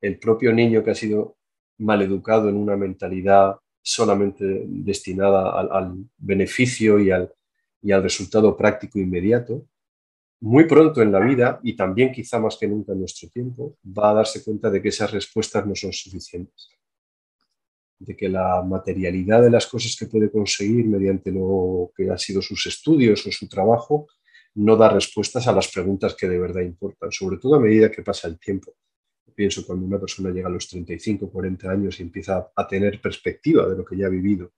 [0.01, 1.37] El propio niño que ha sido
[1.79, 7.33] maleducado en una mentalidad solamente destinada al, beneficio y al,
[7.83, 9.67] y al resultado práctico inmediato,
[10.41, 14.11] muy pronto en la vida, y también quizá más que nunca en nuestro tiempo, va
[14.11, 16.69] a darse cuenta de que esas respuestas no son suficientes,
[17.99, 22.43] de que la materialidad de las cosas que puede conseguir mediante lo que han sido
[22.43, 24.07] sus estudios o su trabajo
[24.57, 28.03] no da respuestas a las preguntas que de verdad importan, sobre todo a medida que
[28.03, 28.75] pasa el tiempo.
[29.35, 33.69] Pienso cuando una persona llega a los 35, 40 años y empieza a tener perspectiva
[33.69, 34.53] de lo que ya ha vivido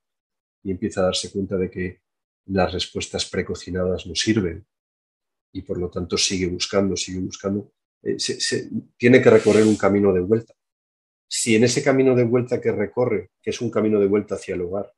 [0.62, 2.00] y empieza a darse cuenta de que
[2.46, 4.66] las respuestas precocinadas no sirven
[5.56, 10.12] y por lo tanto sigue buscando, sigue buscando, eh, se, tiene que recorrer un camino
[10.12, 10.52] de vuelta.
[11.26, 14.54] Si en ese camino de vuelta que recorre, que es un camino de vuelta hacia
[14.54, 14.92] el hogar,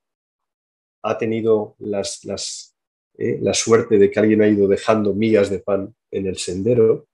[1.02, 2.76] ha tenido las, las,
[3.16, 7.06] eh, la suerte de que alguien ha ido dejando migas de pan en el sendero,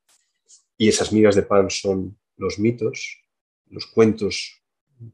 [0.79, 3.23] y esas migas de pan son los mitos,
[3.69, 4.63] los cuentos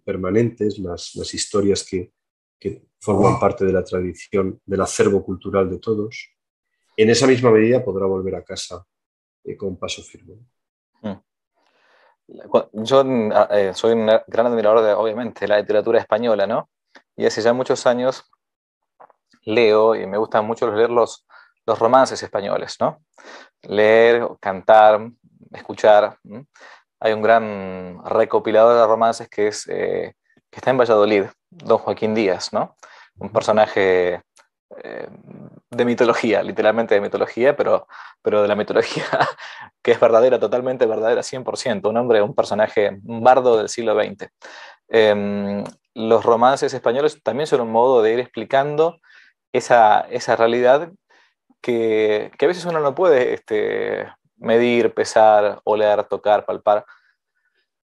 [0.04, 2.12] permanentes, las, las historias que,
[2.60, 6.30] que forman parte de la tradición, del acervo cultural de todos,
[7.02, 8.84] en esa misma medida podrá volver a casa
[9.44, 10.34] eh, con paso firme.
[11.02, 11.20] Hmm.
[12.72, 13.04] Yo
[13.50, 16.68] eh, soy un gran admirador, de, obviamente, de la literatura española, ¿no?
[17.16, 18.30] Y hace ya muchos años
[19.42, 21.26] leo y me gustan mucho leer los,
[21.66, 23.02] los romances españoles, ¿no?
[23.62, 25.10] Leer, cantar,
[25.52, 26.18] escuchar.
[27.00, 30.14] Hay un gran recopilador de romances que, es, eh,
[30.50, 32.76] que está en Valladolid, don Joaquín Díaz, ¿no?
[33.18, 34.22] Un personaje
[34.82, 35.08] eh,
[35.70, 37.86] de mitología, literalmente de mitología, pero,
[38.22, 39.04] pero de la mitología
[39.82, 44.28] que es verdadera, totalmente verdadera, 100%, un hombre, un personaje, bardo del siglo XX.
[44.88, 49.00] Em, los romances españoles también son un modo de ir explicando
[49.52, 50.90] esa, esa realidad
[51.60, 56.84] que, que, a veces uno no puede este, medir, pesar, oler, tocar, palpar.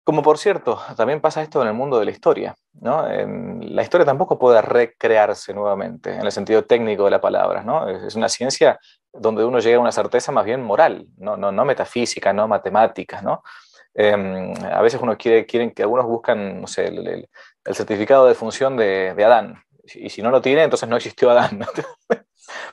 [0.08, 2.56] Como por cierto, también pasa esto en el mundo de la historia.
[2.80, 3.06] ¿no?
[3.06, 7.62] la historia tampoco puede recrearse nuevamente, en el sentido técnico de la palabra.
[7.62, 7.86] ¿no?
[7.90, 8.80] Es una ciencia
[9.12, 13.20] donde uno llega a una certeza más bien moral, no, no, no metafísica, no matemática.
[13.20, 13.42] ¿no?
[13.92, 17.28] Em, a veces uno quiere, quieren que algunos buscan, no sé, el,
[17.74, 19.62] certificado de función de, de, Adán.
[19.94, 21.60] Y si no lo tiene, entonces no existió Adán.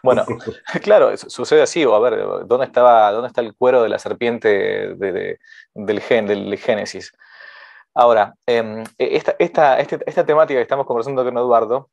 [0.02, 0.26] Bueno,
[0.84, 1.86] claro, sucede así.
[1.86, 6.58] O a ver, ¿dónde, estaba, dónde está el cuero de la serpiente del, gen, del
[6.58, 7.12] Génesis?
[7.94, 11.90] Ahora, em, e, esta, esta, este, esta, temática que estamos conversando con Eduardo,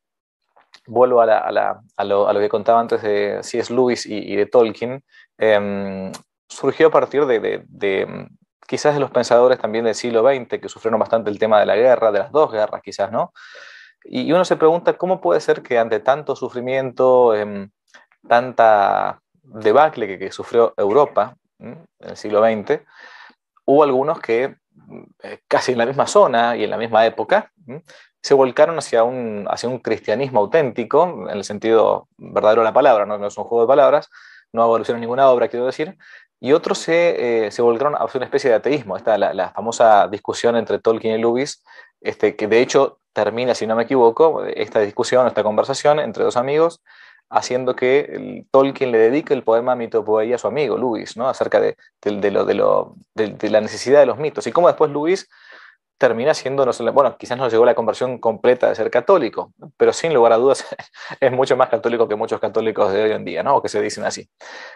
[0.85, 3.73] vuelvo a, la, a, la, a, lo, a, lo, que contaba antes de C.S.
[3.73, 5.03] Lewis y, de Tolkien,
[5.37, 6.11] em,
[6.49, 8.27] surgió a partir de, de,
[8.67, 11.75] quizás de los pensadores también del siglo XX que sufrieron bastante el tema de la
[11.75, 13.33] guerra, de las dos guerras quizás, ¿no?
[14.05, 17.69] Y uno se pregunta cómo puede ser que ante tanto sufrimiento, eh,
[18.27, 22.81] tanta debacle que, sufrió Europa en el siglo XX,
[23.65, 24.55] hubo algunos que
[25.23, 27.51] eh, casi en la misma zona y en la misma época
[28.21, 33.05] se volcaron hacia un, hacia un cristianismo auténtico, en el sentido verdadero de la palabra,
[33.05, 34.09] no, no es un juego de palabras,
[34.53, 35.97] no evolucionó ninguna obra, quiero decir,
[36.43, 38.97] y otros se, eh, se volcaron hacia una especie de ateísmo.
[38.97, 41.63] Esta la, famosa discusión entre Tolkien y Lewis,
[42.01, 46.35] este, que de hecho termina, si no me equivoco, esta discusión, esta conversación entre dos
[46.35, 46.81] amigos,
[47.29, 51.27] haciendo que Tolkien le dedique el poema Mitopoeia a su amigo Lewis, ¿no?
[51.27, 54.45] acerca de, de, lo, de, lo, de, la necesidad de los mitos.
[54.45, 55.29] Y cómo después Lewis
[55.97, 59.93] termina siendo, no bueno, quizás no llegó a la conversión completa de ser católico, pero
[59.93, 60.65] sin lugar a dudas
[61.19, 63.55] es mucho más católico que muchos católicos de hoy en día, ¿no?
[63.55, 64.27] o que se dicen así.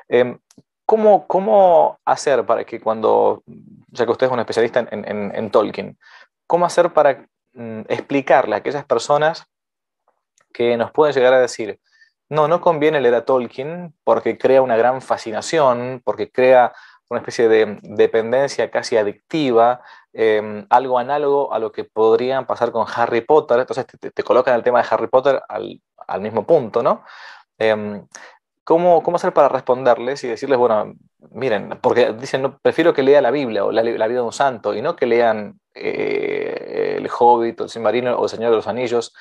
[0.10, 0.38] Eh,
[0.86, 3.44] ¿cómo, ¿Cómo hacer para que cuando,
[3.90, 5.98] ya que usted es un especialista en, en Tolkien,
[6.48, 9.48] cómo hacer para Mm, explicarle a aquellas personas
[10.54, 11.80] que nos pueden llegar a decir,
[12.30, 16.74] no, no conviene leer a Tolkien porque crea una gran fascinación, porque crea
[17.10, 19.82] una especie de dependencia casi adictiva,
[20.14, 23.60] em, algo análogo a lo que podrían pasar con Harry Potter.
[23.60, 27.04] Entonces te, colocan el tema de Harry Potter al, al mismo punto, ¿no?
[27.58, 28.08] Em,
[28.68, 30.94] ¿cómo, ¿Cómo hacer para responderles y decirles, bueno,
[31.32, 34.34] miren, porque dicen, no, prefiero que lea la Biblia o la, la vida de un
[34.34, 38.68] santo y no que lean eh, el Hobbit, el Silmarino o el Señor de los
[38.68, 39.14] Anillos,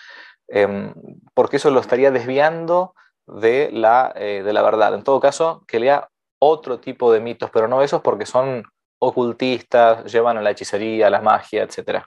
[0.48, 0.92] em,
[1.32, 2.96] porque eso lo estaría desviando
[3.28, 4.94] de la, eh, de la verdad.
[4.94, 6.08] En todo caso, que lea
[6.40, 8.64] otro tipo de mitos, pero no esos porque son
[8.98, 12.02] ocultistas, llevan a la hechicería, a la magia, etc.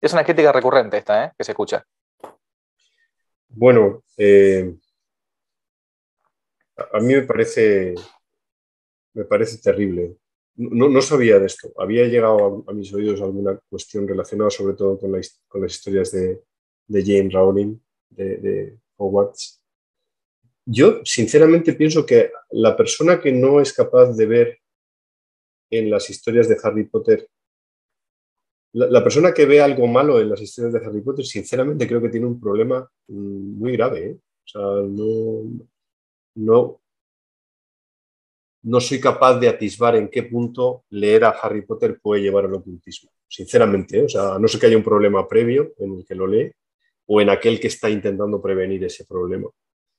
[0.00, 1.32] Es una crítica recurrente esta, ¿eh?
[1.38, 1.84] que se escucha.
[3.46, 4.02] Bueno,
[6.92, 7.94] a mí me parece,
[9.14, 10.16] me parece terrible
[10.60, 11.72] no, sabía de esto.
[11.78, 16.42] Había llegado a, mis oídos alguna cuestión relacionada sobre todo con, las historias de,
[16.86, 17.78] de Jane Rowling,
[18.10, 19.62] de, Hogwarts.
[20.66, 24.58] Yo sinceramente pienso que la persona que no es capaz de ver
[25.70, 27.26] en las historias de Harry Potter,
[28.72, 32.10] la, persona que ve algo malo en las historias de Harry Potter, sinceramente creo que
[32.10, 34.10] tiene un problema mm, muy grave.
[34.10, 34.18] ¿eh?
[34.44, 35.66] O sea, no,
[36.34, 36.80] no,
[38.62, 42.54] no soy capaz de atisbar en qué punto leer a Harry Potter puede llevar al
[42.54, 43.10] ocultismo.
[43.26, 44.04] Sinceramente, ¿eh?
[44.04, 46.52] o sea, no sé que haya un problema previo en el que lo lee
[47.06, 49.48] o en aquel que está intentando prevenir ese problema,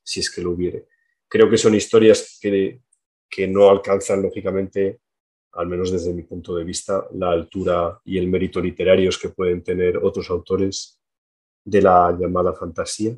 [0.04, 0.88] si es que lo hubiere.
[1.28, 2.82] Creo que son historias que,
[3.30, 5.00] que no alcanzan, lógicamente,
[5.54, 9.64] al menos desde mi punto de vista, la altura y el mérito literarios que pueden
[9.64, 11.02] tener otros autores
[11.64, 13.16] de la llamada fantasía.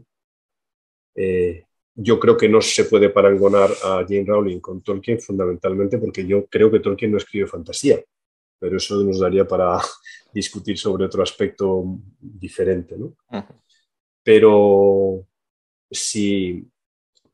[1.16, 6.26] Eh, yo creo que no se puede parangonar a Jane Rowling con Tolkien fundamentalmente porque
[6.26, 8.04] yo creo que Tolkien no escribe fantasía,
[8.60, 9.80] pero eso nos daría para
[10.34, 12.98] discutir sobre otro aspecto diferente.
[12.98, 13.16] ¿no?
[14.24, 15.28] Pero
[15.92, 16.66] si,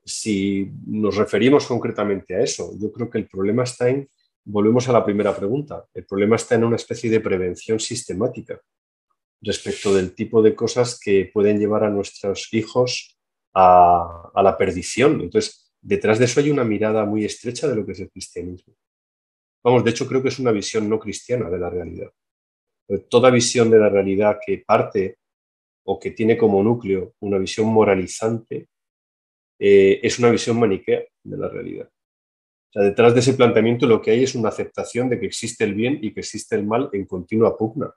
[0.04, 4.10] si nos referimos concretamente a eso, yo creo que el problema está en,
[4.43, 8.60] volvemos a la primera pregunta, el problema está en una especie de prevención sistemática
[9.41, 13.19] respecto del tipo de cosas que pueden llevar a nuestros hijos
[13.54, 15.22] a, la perdición.
[15.22, 18.74] Entonces, detrás de eso hay una mirada muy estrecha de lo que es el cristianismo.
[19.64, 22.12] Vamos, de hecho creo que es una visión no cristiana de la realidad.
[23.10, 25.18] Toda visión de la realidad que parte
[25.86, 28.68] o que tiene como núcleo una visión moralizante
[29.60, 31.90] eh, es una visión maniquea de la realidad.
[32.70, 35.64] O sea, detrás de ese planteamiento lo que hay es una aceptación de que existe
[35.64, 37.94] el bien y que existe el mal en continua pugna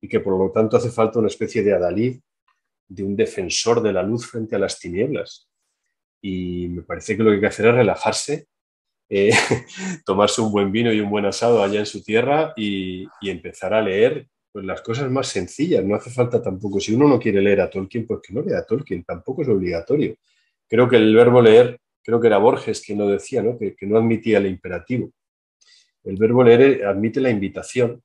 [0.00, 2.18] y que por lo tanto hace falta una especie de adalid,
[2.94, 5.48] de un defensor de la luz frente a las tinieblas.
[6.20, 8.46] Y me parece que lo que hay que hacer es relajarse
[9.14, 9.30] eh,
[10.06, 13.82] tomarse un buen vino y un buen asado allá en su tierra y, empezar a
[13.82, 15.84] leer pues, las cosas más sencillas.
[15.84, 18.60] No hace falta tampoco, si uno no quiere leer a Tolkien, pues que no lea
[18.60, 20.16] a Tolkien, tampoco es obligatorio.
[20.66, 23.58] Creo que el verbo leer, creo que era Borges quien lo decía, ¿no?
[23.58, 25.12] Que, no admitía el imperativo.
[26.04, 28.02] El verbo leer admite la invitación.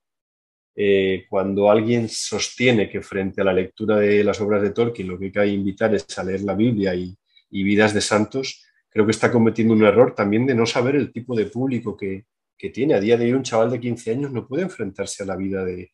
[0.79, 5.17] Eh, cuando alguien sostiene que frente a la lectura de las obras de Tolkien lo
[5.17, 7.17] que hay que invitar es a leer la Biblia y
[7.49, 8.63] vidas de santos,
[8.97, 12.25] creo que está cometiendo un error también de no saber el tipo de público que,
[12.73, 12.95] tiene.
[12.95, 15.63] A día de hoy un chaval de 15 años no puede enfrentarse a la vida
[15.63, 15.91] de,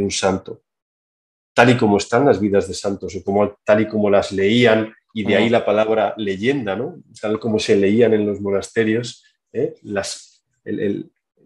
[0.00, 0.62] un santo,
[1.52, 4.94] tal y como están las vidas de santos, o como, tal y como las leían,
[5.12, 7.02] y de ahí la palabra leyenda, ¿no?
[7.20, 9.74] tal como se leían en los monasterios, ¿eh?
[9.82, 10.42] las,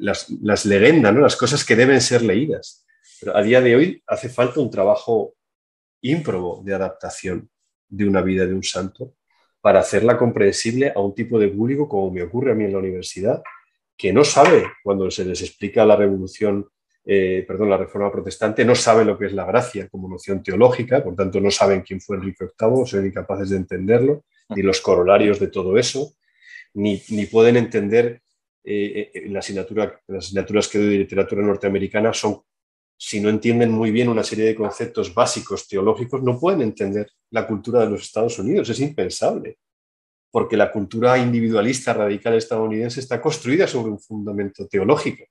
[0.02, 1.20] las, leyendas, ¿no?
[1.20, 2.84] las cosas que deben ser leídas.
[3.20, 5.34] Pero a día de hoy hace falta un trabajo
[6.00, 7.48] ímprobo de adaptación
[7.88, 9.14] de una vida de un santo
[9.60, 12.78] para hacerla comprensible a un tipo de público como me ocurre a mí en la
[12.78, 13.42] universidad,
[13.96, 16.68] que no sabe cuando se les explica la revolución,
[17.04, 21.04] eh, perdón, la reforma protestante, no sabe lo que es la gracia como noción teológica,
[21.04, 25.38] por tanto no saben quién fue Enrique VIII, son incapaces de entenderlo, ni los corolarios
[25.38, 26.12] de todo eso,
[26.74, 26.96] ni,
[27.30, 28.22] pueden entender
[28.64, 32.42] eh, eh, la asignatura, las asignaturas que doy de literatura norteamericana son
[33.04, 37.48] si no entienden muy bien una serie de conceptos básicos teológicos, no pueden entender la
[37.48, 38.68] cultura de los Estados Unidos.
[38.68, 39.58] Es impensable,
[40.30, 45.24] porque la cultura individualista radical estadounidense está construida sobre un fundamento teológico.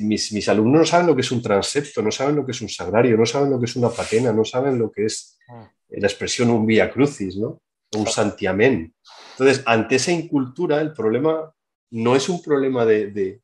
[0.00, 2.70] Mis, alumnos no saben lo que es un transepto, no saben lo que es un
[2.70, 5.70] sagrario, no saben lo que es una patena, no saben lo que es ah.
[5.90, 7.60] la expresión un via crucis, ¿no?
[7.94, 8.94] un santiamén.
[9.32, 11.52] Entonces, ante esa incultura, el problema
[11.90, 13.40] no es un problema de,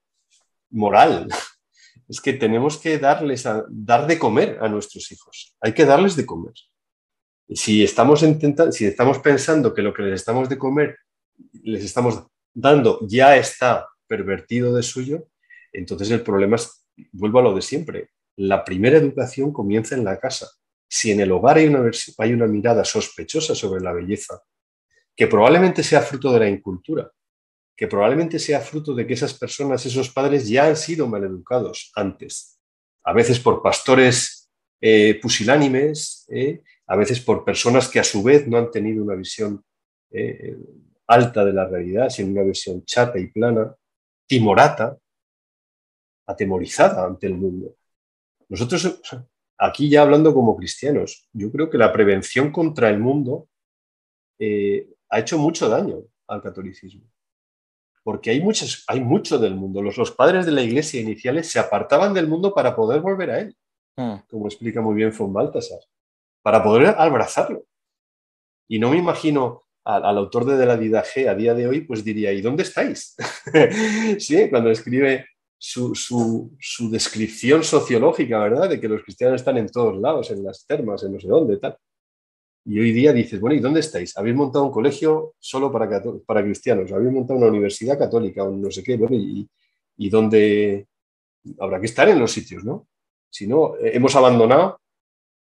[0.71, 1.29] moral,
[2.09, 5.55] es que tenemos que darles a, dar de comer a nuestros hijos.
[5.61, 6.55] Hay que darles de comer.
[7.55, 10.97] Si estamos, intentando, si estamos pensando que lo que les estamos de comer,
[11.63, 12.25] les estamos
[12.55, 15.29] dando, ya está pervertido de suyo,
[15.73, 20.19] entonces el problema es, vuelvo a lo de siempre, la primera educación comienza en la
[20.19, 20.49] casa.
[20.89, 24.43] Si en el hogar hay una, hay una mirada sospechosa sobre la belleza,
[25.15, 27.11] que probablemente sea fruto de la incultura,
[27.83, 32.61] que probablemente sea fruto de que esas personas, esos padres ya han sido maleducados antes,
[33.03, 34.49] a veces por pastores
[34.81, 39.17] eh, pusilánimes, eh, a veces por personas que a su vez no han tenido una
[39.17, 39.65] visión
[40.13, 40.57] eh,
[41.09, 43.75] alta de la realidad, sino una visión chata y plana,
[44.29, 44.97] timorata,
[46.29, 47.75] atemorizada ante el mundo.
[48.49, 49.03] Nosotros,
[49.59, 53.49] aquí ya hablando como cristianos, yo creo que la prevención contra el mundo
[54.39, 57.13] ha hecho mucho daño al catolicismo
[58.03, 59.83] porque hay, muchos, hay mucho del mundo.
[59.83, 63.39] Los, los, padres de la iglesia iniciales se apartaban del mundo para poder volver a
[63.41, 63.57] él,
[63.97, 64.15] hmm.
[64.29, 65.81] como explica muy bien von Baltasar,
[66.43, 67.65] para poder abrazarlo.
[68.69, 72.05] Y no me imagino al, autor de, de la Didaje a día de hoy, pues
[72.05, 73.17] diría, ¿y dónde estáis?
[74.19, 75.27] sí, cuando escribe
[75.59, 78.69] su, su, su, descripción sociológica, ¿verdad?
[78.69, 81.57] De que los cristianos están en todos lados, en las termas, en no sé dónde,
[81.59, 81.77] tal.
[82.65, 84.17] Y hoy día dices, bueno, ¿y dónde estáis?
[84.17, 88.71] Habéis montado un colegio solo para, para cristianos, habéis montado una universidad católica, o no
[88.71, 89.49] sé qué, bueno, y,
[89.97, 90.87] y dónde
[91.59, 92.87] habrá que estar en los sitios, ¿no?
[93.29, 94.81] Si no, eh, hemos abandonado,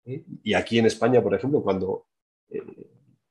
[0.06, 0.24] ¿eh?
[0.44, 2.06] y aquí en España, por ejemplo, cuando
[2.50, 2.62] eh,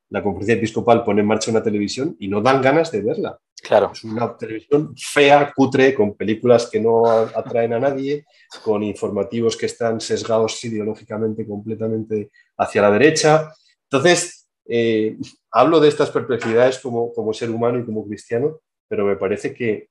[0.09, 3.39] la conferencia episcopal pone en marcha una televisión y no dan ganas de verla.
[3.61, 3.91] Claro.
[3.93, 8.25] Es una televisión fea, cutre, con películas que no atraen a nadie,
[8.63, 13.51] con informativos que están sesgados ideológicamente completamente hacia la derecha.
[13.89, 15.17] Entonces, eh,
[15.51, 19.89] hablo de estas perplejidades como, ser humano y como cristiano, pero me parece que,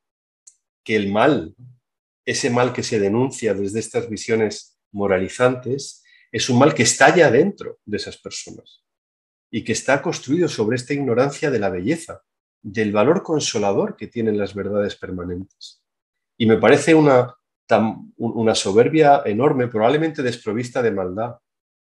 [0.84, 1.54] que el mal,
[2.24, 7.30] ese mal que se denuncia desde estas visiones moralizantes, es un mal que está ya
[7.30, 8.84] dentro de esas personas
[9.50, 12.22] y que está construido sobre esta ignorancia de la belleza,
[12.62, 15.82] del valor consolador que tienen las verdades permanentes.
[16.36, 17.34] Y me parece una,
[18.16, 21.36] una soberbia enorme, probablemente desprovista de maldad,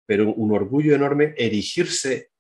[0.08, 2.32] pero un orgullo enorme erigirse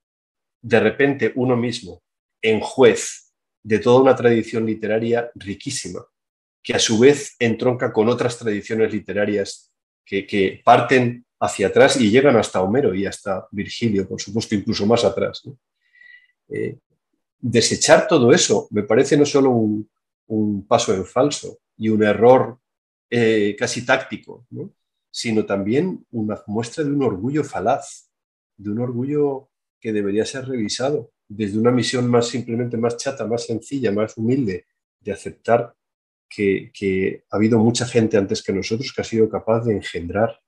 [0.61, 2.01] de repente uno mismo
[2.41, 5.99] en juez de toda una tradición literaria riquísima,
[6.63, 9.72] que a su vez entronca con otras tradiciones literarias
[10.05, 15.03] que, parten hacia atrás y llegan hasta Homero y hasta Virgilio, por supuesto, incluso más
[15.03, 15.43] atrás.
[16.47, 16.78] Eh,
[17.39, 22.57] desechar todo eso me parece no solo un, paso en falso y un error
[23.09, 24.45] eh, casi táctico,
[25.12, 28.10] sino también una muestra de un orgullo falaz,
[28.58, 29.49] de un orgullo
[29.80, 34.66] que debería ser revisado desde una misión más simplemente más chata, más sencilla, más humilde,
[35.01, 35.74] de aceptar
[36.30, 40.39] que, ha habido mucha gente antes que nosotros que ha sido capaz de engendrar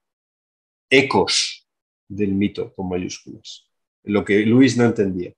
[0.89, 1.67] ecos
[2.07, 3.67] del mito con mayúsculas.
[4.03, 5.33] Lo que Luis no entendía,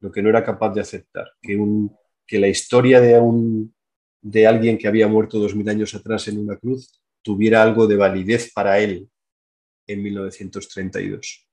[0.00, 3.20] lo que no era capaz de aceptar, que, la historia de,
[4.20, 7.94] de alguien que había muerto dos mil años atrás en una cruz tuviera algo de
[7.94, 9.06] validez para él
[9.86, 11.46] en 1932.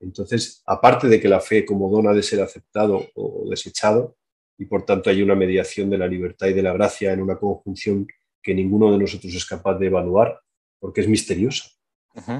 [0.00, 4.16] Entonces, aparte de que la fe como don ha de ser aceptado o desechado,
[4.56, 7.36] y por tanto hay una mediación de la libertad y de la gracia en una
[7.36, 8.06] conjunción
[8.42, 10.40] que ninguno de nosotros es capaz de evaluar,
[10.78, 11.68] porque es misteriosa.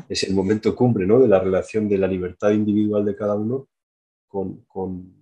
[0.09, 1.21] Es el momento cumbre ¿no?
[1.21, 3.69] de la relación de la libertad individual de cada uno
[4.27, 5.15] con, con,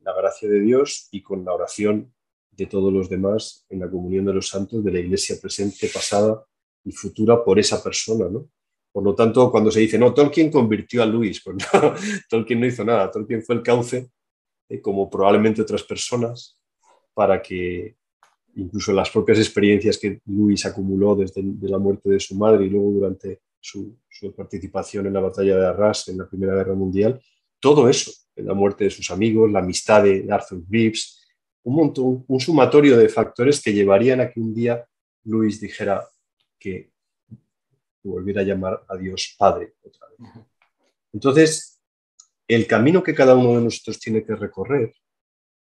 [0.00, 2.12] la gracia de Dios y con la oración
[2.50, 6.44] de todos los demás en la comunión de los santos de la iglesia presente, pasada
[6.84, 8.28] y futura por esa persona.
[8.28, 8.48] ¿no?
[8.92, 11.94] Por lo tanto, cuando se dice, no, Tolkien convirtió a Luis, pues no,
[12.28, 14.10] Tolkien no hizo nada, Tolkien fue el cauce,
[14.68, 16.58] eh, como probablemente otras personas,
[17.14, 17.96] para que
[18.56, 22.90] incluso las propias experiencias que Luis acumuló desde la muerte de su madre y luego
[22.90, 23.96] durante su,
[24.36, 27.20] participación en la batalla de Arras en la Primera Guerra Mundial,
[27.58, 31.20] todo eso, la muerte de sus amigos, la amistad de Arthur Reeves,
[31.64, 34.84] un, montón, un sumatorio de factores que llevarían a que un día
[35.24, 36.06] Luis dijera
[36.62, 36.92] que
[38.04, 40.28] volviera a llamar a Dios Padre otra vez.
[41.12, 41.80] Entonces,
[42.46, 44.94] el camino que cada uno de nosotros tiene que recorrer,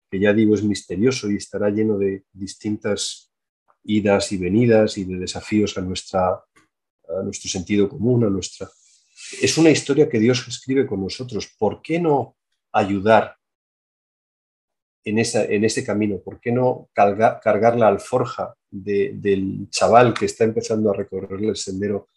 [0.10, 3.32] que ya digo es misterioso y estará lleno de distintas
[3.84, 6.43] idas y venidas y de desafíos a nuestra
[7.20, 8.70] a nuestro sentido común, a nuestra...
[9.41, 11.54] Es una historia que Dios escribe con nosotros.
[11.58, 12.36] ¿Por qué no
[12.72, 13.38] ayudar
[15.04, 16.20] en, esa, en ese camino?
[16.20, 22.09] ¿Por qué no cargar, la alforja del chaval que está empezando a recorrer el sendero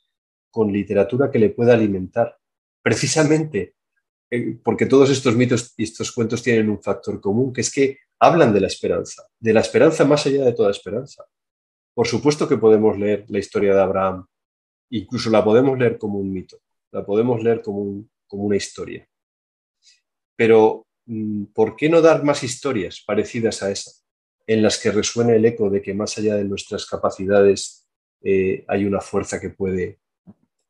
[0.50, 2.38] con literatura que le pueda alimentar?
[2.82, 3.74] Precisamente
[4.30, 7.98] eh, porque todos estos mitos y estos cuentos tienen un factor común, que es que
[8.18, 11.24] hablan de la esperanza, de la esperanza más allá de toda esperanza.
[11.94, 14.26] Por supuesto que podemos leer la historia de Abraham
[14.90, 16.58] incluso la podemos leer como un mito,
[16.92, 19.06] la podemos leer como, como una historia.
[20.36, 23.90] Pero, mm, ¿por qué no dar más historias parecidas a esa,
[24.46, 27.88] en las que resuene el eco de que más allá de nuestras capacidades
[28.22, 30.00] eh, hay una fuerza que puede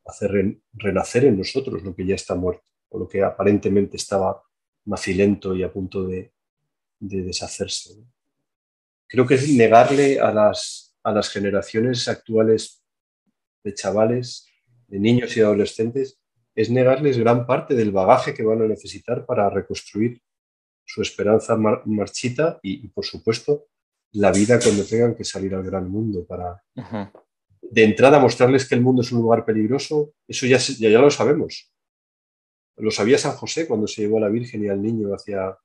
[0.04, 4.42] hacer renacer en nosotros lo que ya está muerto, o lo que aparentemente estaba
[4.84, 6.32] macilento y a punto de,
[7.00, 7.94] deshacerse?
[9.06, 12.82] Creo que negarle a las, a las generaciones actuales
[13.62, 14.46] de chavales,
[14.88, 16.18] de niños y adolescentes,
[16.54, 20.22] es negarles gran parte del bagaje que van a necesitar para reconstruir
[20.84, 23.66] su esperanza marchita y, por supuesto,
[24.12, 26.62] la vida cuando tengan que salir al gran mundo para,
[27.62, 31.10] de entrada, mostrarles que el mundo es un lugar peligroso, eso ya, ya, ya, lo
[31.10, 31.72] sabemos.
[32.76, 35.56] Lo sabía San José cuando se llevó a la Virgen y al niño hacia,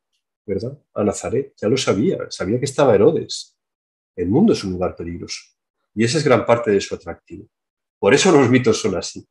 [0.45, 0.77] ¿verdad?
[0.93, 3.55] A Nazaret, ya lo sabía, sabía que estaba Herodes.
[4.15, 5.39] El mundo es un lugar peligroso
[5.93, 7.47] y esa es gran parte de su atractivo.
[7.99, 9.27] Por eso los mitos son así,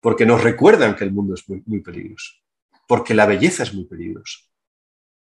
[0.00, 2.34] porque nos recuerdan que el mundo es muy, peligroso,
[2.86, 4.38] porque la belleza es muy peligrosa.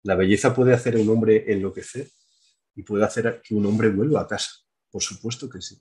[0.02, 2.08] La belleza puede hacer a un hombre enloquecer
[2.74, 4.50] y puede hacer que un hombre vuelva a casa,
[4.90, 5.80] por supuesto que sí.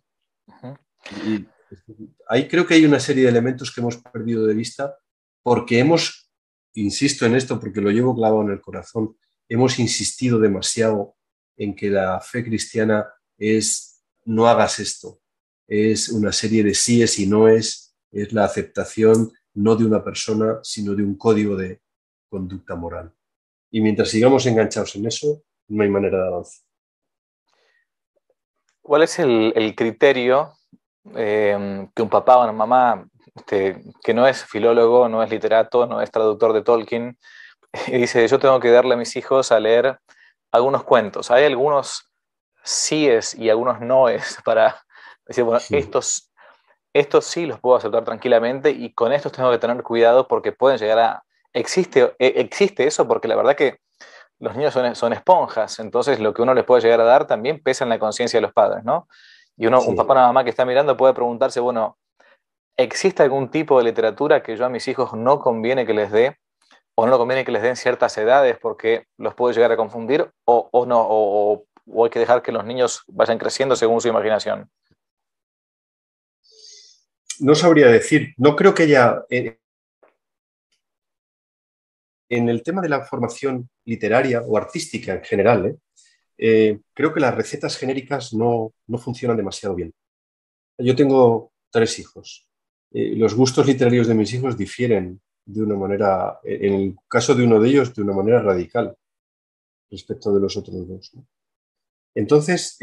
[2.28, 4.98] ahí creo que hay una serie de elementos que hemos perdido de vista
[5.44, 6.30] porque hemos,
[6.74, 11.16] insisto en esto porque lo llevo clavado en el corazón, hemos insistido demasiado
[11.56, 13.08] en que la fe cristiana
[13.38, 15.22] es no hagas esto,
[15.68, 20.94] es una serie de síes y noes, es la aceptación no de una persona, sino
[20.94, 21.82] de un código de
[22.30, 23.14] conducta moral.
[23.72, 26.66] Y mientras sigamos enganchados en eso, no hay manera de avanzar.
[28.82, 30.54] ¿Cuál es el, criterio
[31.16, 33.06] eh, que un papá o una mamá
[33.36, 37.18] este, que no es filólogo, no es literato, no es traductor de Tolkien,
[37.88, 40.00] y dice, yo tengo que darle a mis hijos a leer
[40.52, 41.30] algunos cuentos?
[41.32, 42.10] ¿Hay algunos
[42.64, 44.82] síes y algunos noes para
[45.28, 46.32] Decir, bueno, estos,
[46.94, 50.80] estos sí los puedo aceptar tranquilamente y con estos tengo que tener cuidado porque pueden
[50.80, 51.24] llegar a...
[51.54, 53.80] Existe, e, existe eso porque la verdad que
[54.40, 57.62] los niños son, son esponjas, entonces lo que uno les puede llegar a dar también
[57.62, 59.08] pesa en la conciencia de los padres, ¿no?
[59.56, 61.98] Y uno, un papá o una mamá que está mirando puede preguntarse, bueno,
[62.78, 66.38] ¿existe algún tipo de literatura que yo a mis hijos no conviene que les dé
[66.94, 70.70] o no conviene que les den ciertas edades porque los puede llegar a confundir o,
[70.72, 74.70] o no, o, o, hay que dejar que los niños vayan creciendo según su imaginación?
[77.40, 79.24] no sabría decir, no creo que haya...
[79.30, 79.58] Eh,
[82.30, 85.76] en el tema de la formación literaria o artística en general, ¿eh?
[86.40, 89.94] Eh, creo que las recetas genéricas no, funcionan demasiado bien.
[90.78, 92.48] Yo tengo tres hijos.
[92.92, 97.44] Eh, los gustos literarios de mis hijos difieren de una manera, en el caso de
[97.44, 98.96] uno de ellos, de una manera radical
[99.90, 101.12] respecto de los otros dos.
[102.14, 102.78] Entonces,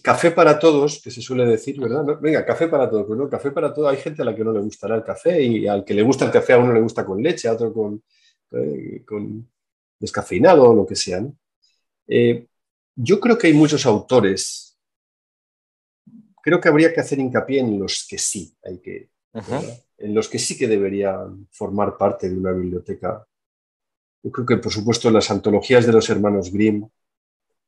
[0.00, 2.18] café para todos, que se suele decir, ¿verdad?
[2.20, 3.06] venga, café para todos.
[3.06, 3.90] Pues no, café para todos.
[3.90, 6.24] Hay gente a la que no le gustará el café y al que le gusta
[6.24, 8.02] el café a uno le gusta con leche, a otro con,
[8.52, 9.50] eh, con
[9.98, 11.24] descafeinado o lo que sea.
[12.06, 12.46] Eh,
[12.94, 14.78] yo creo que hay muchos autores.
[16.42, 19.10] Creo que habría que hacer hincapié en los que sí hay que,
[19.98, 23.26] en los que sí que deberían formar parte de una biblioteca.
[24.24, 26.88] Yo creo que, por supuesto, las antologías de los hermanos Grimm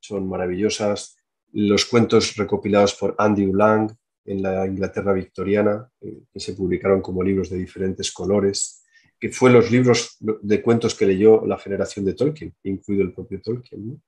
[0.00, 1.16] son maravillosas
[1.54, 3.92] los cuentos recopilados por Andrew Lang
[4.24, 8.84] en la Inglaterra victoriana, eh, que se publicaron como libros de diferentes colores,
[9.20, 13.40] que fue los libros de cuentos que leyó la generación de Tolkien, incluido el propio
[13.40, 14.02] Tolkien.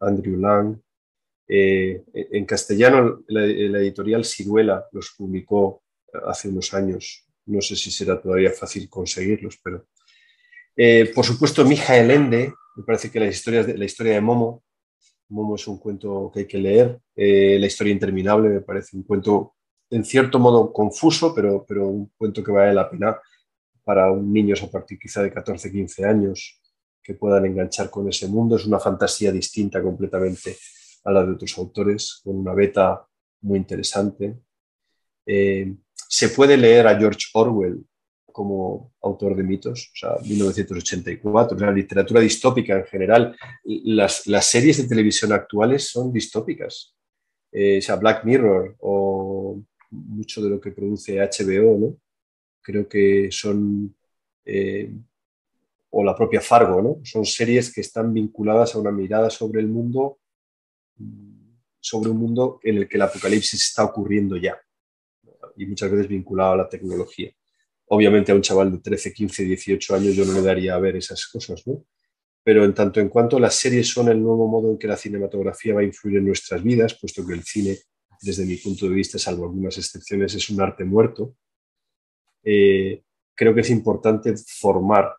[0.00, 0.80] Andrew Lang.
[1.46, 5.82] Eh, en castellano, la, editorial Ciruela los publicó
[6.26, 7.26] hace unos años.
[7.46, 9.86] No sé si será todavía fácil conseguirlos, pero...
[10.76, 14.64] Eh, por supuesto, Mijael Ende, me parece que las historias de, la historia de Momo
[15.28, 17.00] Momo es un cuento que hay que leer.
[17.14, 19.54] Eh, la historia interminable me parece un cuento
[19.90, 23.18] en cierto modo confuso, pero, pero un cuento que vale la pena
[23.84, 26.60] para un niños a partir quizá de 14, 15 años
[27.02, 28.56] que puedan enganchar con ese mundo.
[28.56, 30.56] Es una fantasía distinta completamente
[31.04, 33.06] a la de otros autores, con una beta
[33.42, 34.38] muy interesante.
[35.26, 35.74] Eh,
[36.08, 37.84] se puede leer a George Orwell
[38.34, 43.36] como autor de mitos, o sea, 1984, la literatura distópica en general.
[43.62, 46.96] Las, las, series de televisión actuales son distópicas,
[47.52, 49.62] eh, o sea, Black Mirror o
[49.92, 51.96] mucho de lo que produce HBO, ¿no?
[52.60, 53.94] Creo que son,
[54.44, 54.92] eh,
[55.90, 57.00] o la propia Fargo, ¿no?
[57.04, 60.18] Son series que están vinculadas a una mirada sobre el mundo,
[61.78, 64.60] sobre un mundo en el que el apocalipsis está ocurriendo ya,
[65.56, 67.32] y muchas veces vinculado a la tecnología.
[67.86, 70.96] Obviamente a un chaval de 13, 15, 18 años yo no le daría a ver
[70.96, 71.84] esas cosas, ¿no?
[72.42, 75.74] Pero en tanto en cuanto las series son el nuevo modo en que la cinematografía
[75.74, 77.78] va a influir en nuestras vidas, puesto que el cine,
[78.20, 81.36] desde mi punto de vista, salvo algunas excepciones, es un arte muerto,
[82.42, 83.02] eh,
[83.34, 85.16] creo que es importante formar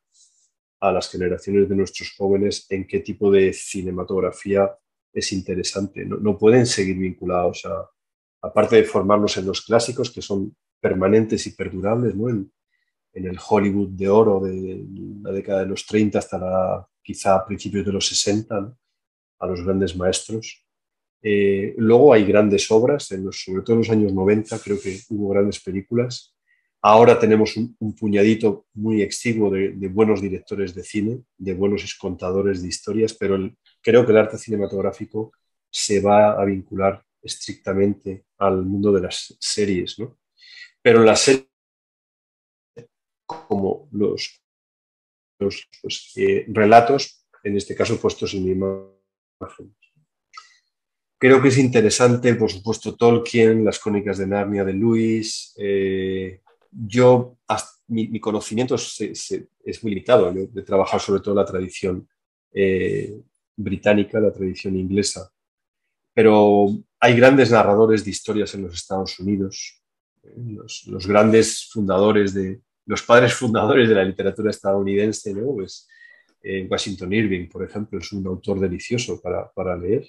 [0.80, 4.72] a las generaciones de nuestros jóvenes en qué tipo de cinematografía
[5.12, 6.06] es interesante.
[6.06, 7.90] No, no pueden seguir vinculados a,
[8.42, 10.56] aparte de formarnos en los clásicos, que son
[10.86, 12.30] permanentes y perdurables, ¿no?
[12.30, 12.52] En,
[13.14, 14.86] el Hollywood de oro de
[15.24, 18.78] la década de los 30 hasta quizá principios de los 60,
[19.40, 20.64] a los grandes maestros.
[21.24, 25.60] Eh, luego hay grandes obras, sobre todo en los años 90 creo que hubo grandes
[25.62, 26.36] películas.
[26.82, 32.68] Ahora tenemos un, puñadito muy exiguo de, buenos directores de cine, de buenos contadores de
[32.68, 33.40] historias, pero
[33.82, 35.32] creo que el arte cinematográfico
[35.70, 40.18] se va a vincular estrictamente al mundo de las series, ¿no?
[40.86, 41.50] Pero la serie,
[43.26, 44.40] como los,
[45.40, 49.76] los pues, eh, relatos, en este caso puestos en imagen.
[51.18, 55.56] Creo que es interesante, por supuesto, Tolkien, las crónicas de Narnia de Lewis.
[55.58, 57.40] Eh, yo,
[57.88, 60.32] mi, conocimiento es muy limitado.
[60.32, 62.08] de trabajar sobre todo la tradición
[62.54, 63.12] eh,
[63.56, 65.34] británica, la tradición inglesa.
[66.14, 66.68] Pero
[67.00, 69.82] hay grandes narradores de historias en los Estados Unidos
[70.36, 75.54] los, grandes fundadores de, los padres fundadores de la literatura estadounidense, ¿no?
[75.54, 75.88] Pues,
[76.42, 80.08] eh, Washington Irving, por ejemplo, es un autor delicioso para, para leer.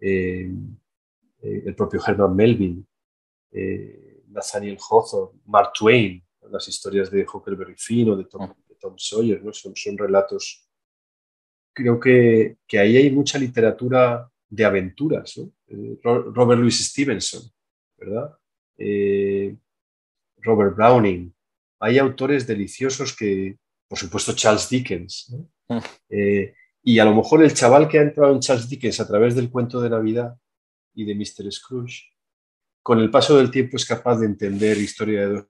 [0.00, 0.50] Eh,
[1.40, 2.84] eh, el propio Herman Melville,
[4.28, 8.52] Nathaniel Hawthorne, Mark Twain, las historias de Huckleberry Finn o de Tom,
[8.96, 9.52] Sawyer, ¿no?
[9.52, 10.68] son, son relatos.
[11.72, 15.40] Creo que, que, ahí hay mucha literatura de aventuras.
[16.02, 17.42] Robert Louis Stevenson,
[17.96, 18.36] ¿verdad?
[18.78, 19.56] Eh,
[20.38, 21.32] Robert Browning.
[21.80, 23.58] Hay autores deliciosos que,
[23.88, 25.34] por supuesto, Charles Dickens.
[26.08, 29.34] Eh, y a lo mejor el chaval que ha entrado en Charles Dickens a través
[29.34, 30.38] del cuento de Navidad
[30.94, 31.50] y de Mr.
[31.50, 32.04] Scrooge,
[32.82, 35.46] con el paso del tiempo es capaz de entender historia de dos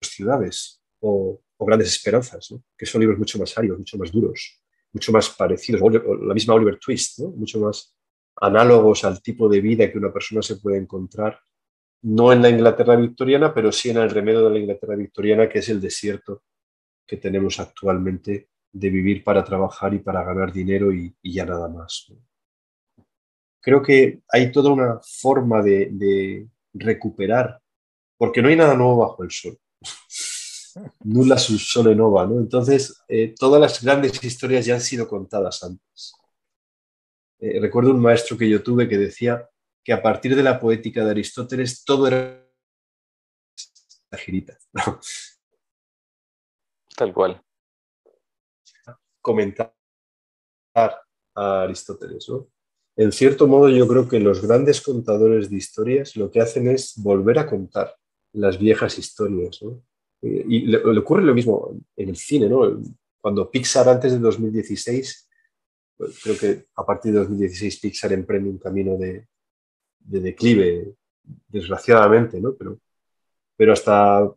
[0.00, 5.30] ciudades o, grandes esperanzas, que son libros mucho más áridos, mucho más duros, mucho más
[5.30, 7.94] parecidos, la misma Oliver Twist, mucho más
[8.36, 11.40] análogos al tipo de vida que una persona se puede encontrar,
[12.02, 15.60] no en la Inglaterra victoriana, pero sí en el remedio de la Inglaterra victoriana, que
[15.60, 16.42] es el desierto
[17.06, 22.12] que tenemos actualmente de vivir para trabajar y para ganar dinero y, ya nada más.
[23.60, 27.60] Creo que hay toda una forma de, recuperar,
[28.18, 29.56] porque no hay nada nuevo bajo el sol.
[31.04, 32.40] Nulla sul sole nova, ¿no?
[32.40, 36.14] Entonces, eh, todas las grandes historias ya han sido contadas antes.
[37.44, 39.46] Eh, recuerdo un maestro que yo tuve que decía
[39.84, 42.42] que a partir de la poética de Aristóteles todo era
[44.10, 44.56] la girita.
[46.96, 47.42] Tal cual.
[49.20, 49.76] Comentar
[50.74, 52.48] a Aristóteles, ¿no?
[52.96, 56.94] En cierto modo, yo creo que los grandes contadores de historias lo que hacen es
[56.96, 57.94] volver a contar
[58.32, 59.60] las viejas historias.
[59.62, 59.84] ¿no?
[60.22, 62.80] Y le, ocurre lo mismo en el cine, ¿no?
[63.20, 65.33] Cuando Pixar antes de 2016, pues
[65.96, 69.26] creo que a partir de 2016 Pixar emprende un camino de,
[69.98, 70.94] declive,
[71.48, 72.54] desgraciadamente, ¿no?
[72.54, 72.78] Pero,
[73.56, 74.30] pero hasta,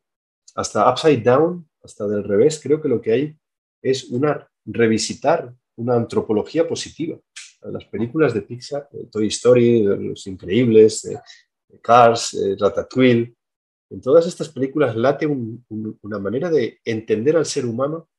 [0.55, 3.37] hasta Upside Down, hasta del revés, creo que lo que hay
[3.81, 7.17] es una revisitar una antropología positiva.
[7.61, 11.09] Las películas de Pixar, Toy Story, Los Increíbles,
[11.81, 13.35] Cars, Ratatouille,
[13.89, 18.09] en todas estas películas late una manera de entender al ser humano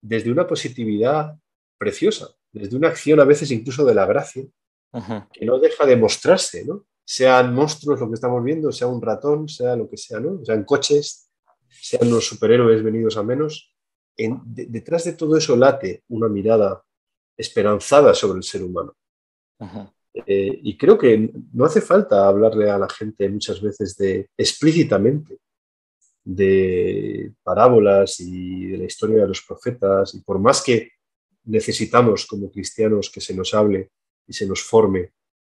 [0.00, 1.36] desde una positividad
[1.78, 4.44] preciosa, desde una acción a veces incluso de la gracia,
[5.32, 6.86] que no deja de mostrarse, ¿no?
[7.04, 10.44] Sean monstruos lo que estamos viendo, sea un ratón, sea lo que sea, ¿no?
[10.44, 11.30] Sean coches,
[11.68, 13.74] sean los superhéroes venidos a menos.
[14.16, 16.82] detrás de todo eso late una mirada
[17.36, 18.94] esperanzada sobre el ser humano.
[20.12, 25.38] Eh, y creo que no hace falta hablarle a la gente muchas veces de explícitamente
[26.24, 30.92] de parábolas y de la historia de los profetas, y por más que
[31.44, 33.90] necesitamos como cristianos que se nos hable
[34.26, 35.12] y se nos forme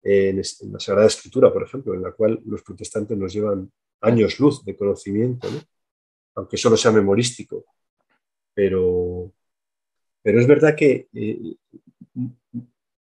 [0.03, 0.37] en,
[0.73, 3.71] la Sagrada Escritura, por ejemplo, en la cual los protestantes nos llevan
[4.01, 5.49] años luz de conocimiento,
[6.35, 7.65] aunque solo sea memorístico.
[8.55, 9.33] Pero,
[10.23, 11.57] pero es verdad que eh,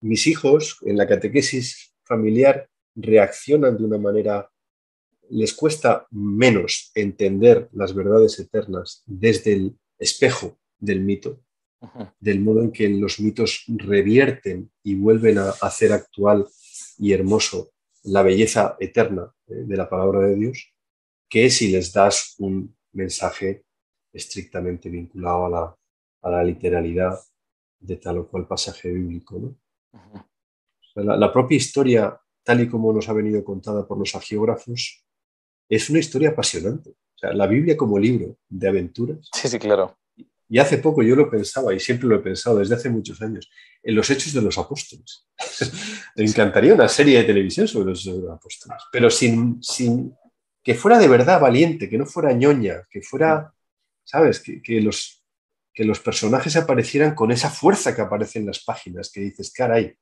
[0.00, 4.50] mis hijos en la catequesis familiar reaccionan de una manera,
[5.30, 11.40] les cuesta menos entender las verdades eternas desde el espejo del mito,
[12.20, 16.46] del modo en que los mitos revierten y vuelven a hacer actual
[16.98, 17.70] y hermoso
[18.04, 20.72] la belleza eterna eh, de la palabra de Dios,
[21.28, 23.64] que si les das un mensaje
[24.12, 25.76] estrictamente vinculado a la,
[26.22, 27.18] a la literalidad
[27.80, 29.38] de tal o cual pasaje bíblico.
[29.38, 29.56] ¿no?
[30.94, 35.04] la, propia historia, tal y como nos ha venido contada por los agiógrafos,
[35.68, 36.94] es una historia apasionante.
[37.22, 39.28] La Biblia como libro de aventuras.
[39.32, 39.96] Sí, sí, claro.
[40.54, 43.50] Y hace poco yo lo pensaba, y siempre lo he pensado desde hace muchos años,
[43.82, 45.26] en los hechos de los apóstoles.
[46.14, 50.14] Me encantaría una serie de televisión sobre los apóstoles, pero sin, sin
[50.62, 53.52] que fuera de verdad valiente, que no fuera ñoña, que fuera,
[54.04, 54.38] ¿sabes?
[54.38, 55.24] Que, los,
[55.72, 59.96] que los personajes aparecieran con esa fuerza que aparece en las páginas, que dices, caray,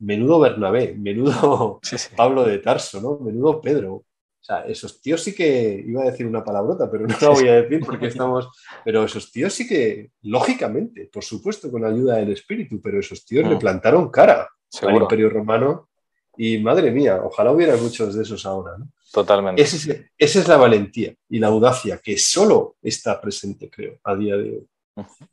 [0.00, 1.80] menudo Bernabé, menudo
[2.14, 3.18] Pablo de Tarso, ¿no?
[3.20, 4.04] Menudo Pedro.
[4.46, 7.48] O sea, esos tíos sí que, iba a decir una palabrota, pero no la voy
[7.48, 8.48] a decir porque estamos,
[8.84, 13.48] pero esos tíos sí que, lógicamente, por supuesto, con ayuda del espíritu, pero esos tíos
[13.48, 13.58] le mm.
[13.58, 14.48] plantaron cara
[14.82, 15.88] al imperio romano
[16.36, 18.88] y madre mía, ojalá hubiera muchos de esos ahora, ¿no?
[19.12, 19.62] Totalmente.
[19.62, 24.50] esa es la valentía y la audacia que solo está presente, creo, a día de
[24.50, 24.68] hoy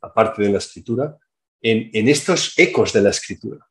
[0.00, 1.16] aparte de la escritura,
[1.62, 3.66] en, estos ecos de la escritura,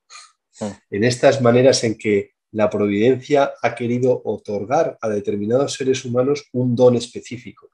[0.89, 6.75] en estas maneras en que la providencia ha querido otorgar a determinados seres humanos un
[6.75, 7.69] don específico.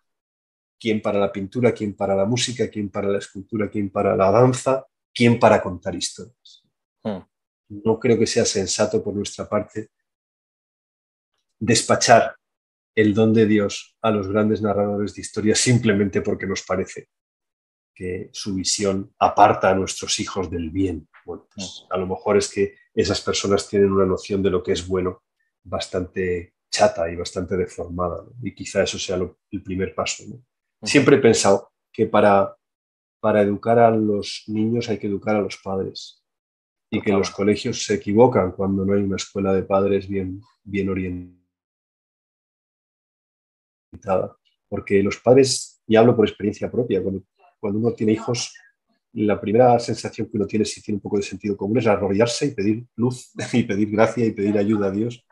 [0.79, 4.31] Quien para la pintura, quien para la música, quien para la escultura, quien para la
[4.31, 6.63] danza, quien para contar historias.
[7.03, 9.89] No creo que sea sensato por nuestra parte
[11.59, 12.35] despachar
[12.95, 17.09] el don de Dios a los grandes narradores de historias simplemente porque nos parece
[17.93, 21.09] que su visión aparta a nuestros hijos del bien.
[21.29, 24.71] Bueno, pues, a lo mejor es que esas personas tienen una noción de lo que
[24.71, 25.21] es bueno
[25.63, 29.17] bastante chata y bastante deformada, y quizá eso sea
[29.51, 30.23] el primer paso.
[30.81, 32.57] Siempre he pensado que para,
[33.19, 36.25] para educar a los niños hay que educar a los padres
[36.89, 40.89] y que los colegios se equivocan cuando no hay una escuela de padres bien, bien
[40.89, 41.37] orientada.
[44.67, 47.21] Porque los padres, y hablo por experiencia propia, cuando
[47.59, 48.53] cuando uno tiene hijos,
[49.13, 52.47] la primera sensación que uno tiene, si tiene un poco de sentido común, es arrodillarse
[52.47, 55.25] y pedir luz y pedir gracia y pedir ayuda a Dios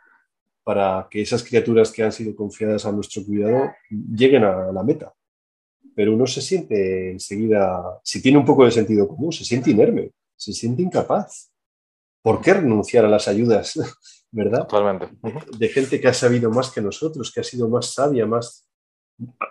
[0.63, 5.13] para que esas criaturas que han sido confiadas a nuestro cuidado lleguen a la meta.
[5.95, 10.11] Pero uno se siente enseguida, si tiene un poco de sentido común, se siente inerme,
[10.35, 11.51] se siente incapaz.
[12.21, 13.79] ¿Por qué renunciar a las ayudas,
[14.31, 14.67] verdad?
[14.67, 15.07] Totalmente.
[15.57, 18.67] De gente que ha sabido más que nosotros, que ha sido más sabia, más,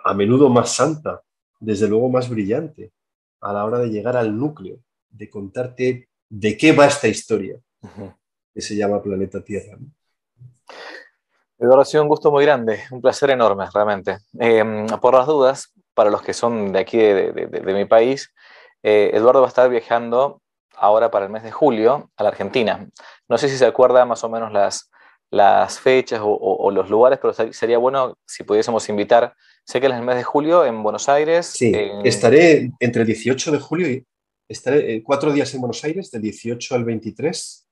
[0.03, 1.23] a menudo más santa,
[1.59, 2.91] desde luego más brillante
[3.41, 4.79] a la hora de llegar al núcleo,
[5.09, 7.59] de contarte de qué va esta historia,
[8.53, 9.77] que se llama Planeta Tierra.
[11.59, 14.19] Eduardo, ha sido un gusto muy grande, un placer enorme, realmente.
[14.39, 18.31] Em, por las dudas, para los que son de aquí, de, mi país,
[18.83, 20.41] eh, Eduardo va a estar viajando
[20.75, 22.87] ahora para el mes de julio a la Argentina.
[23.27, 24.91] No sé si se acuerda más o menos las,
[25.29, 29.35] las fechas o, los lugares, pero sería bueno si pudiésemos invitar.
[29.65, 31.47] Sé que es el mes de julio en Buenos Aires.
[31.47, 31.73] Sí,
[32.03, 34.05] estaré entre el 18 de julio y
[34.47, 37.67] estaré eh, cuatro días en Buenos Aires, del 18 al 23.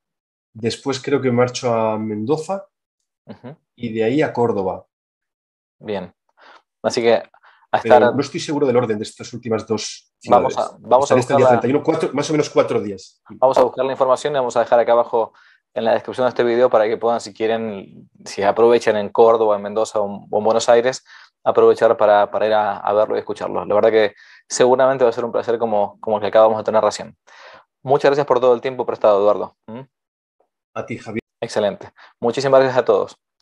[0.54, 2.68] Después creo que marcho a Mendoza
[3.76, 4.86] y de ahí a Córdoba.
[5.80, 6.14] Bien.
[6.84, 7.24] Así que
[7.84, 11.40] no estoy seguro del orden de estas últimas dos Vamos a, vamos a buscar
[12.14, 13.22] más o menos cuatro días.
[13.30, 15.34] Vamos a buscar la información y vamos a dejar acá abajo
[15.76, 19.58] en la descripción de este video para que puedan, si quieren, si aprovechan en Córdoba,
[19.58, 20.08] en Mendoza o
[20.38, 21.06] en Buenos Aires,
[21.44, 23.66] aprovechar para, para ir a, verlo y escucharlo.
[23.66, 24.16] La verdad que
[24.50, 27.16] seguramente va a ser un placer como, como el que acabamos de tener recién.
[27.84, 29.56] Muchas gracias por todo el tiempo prestado, Eduardo.
[29.68, 29.82] ¿Mm?
[30.74, 31.22] A ti, Javier.
[31.42, 31.92] Excelente.
[32.20, 33.18] Muchísimas gracias a todos.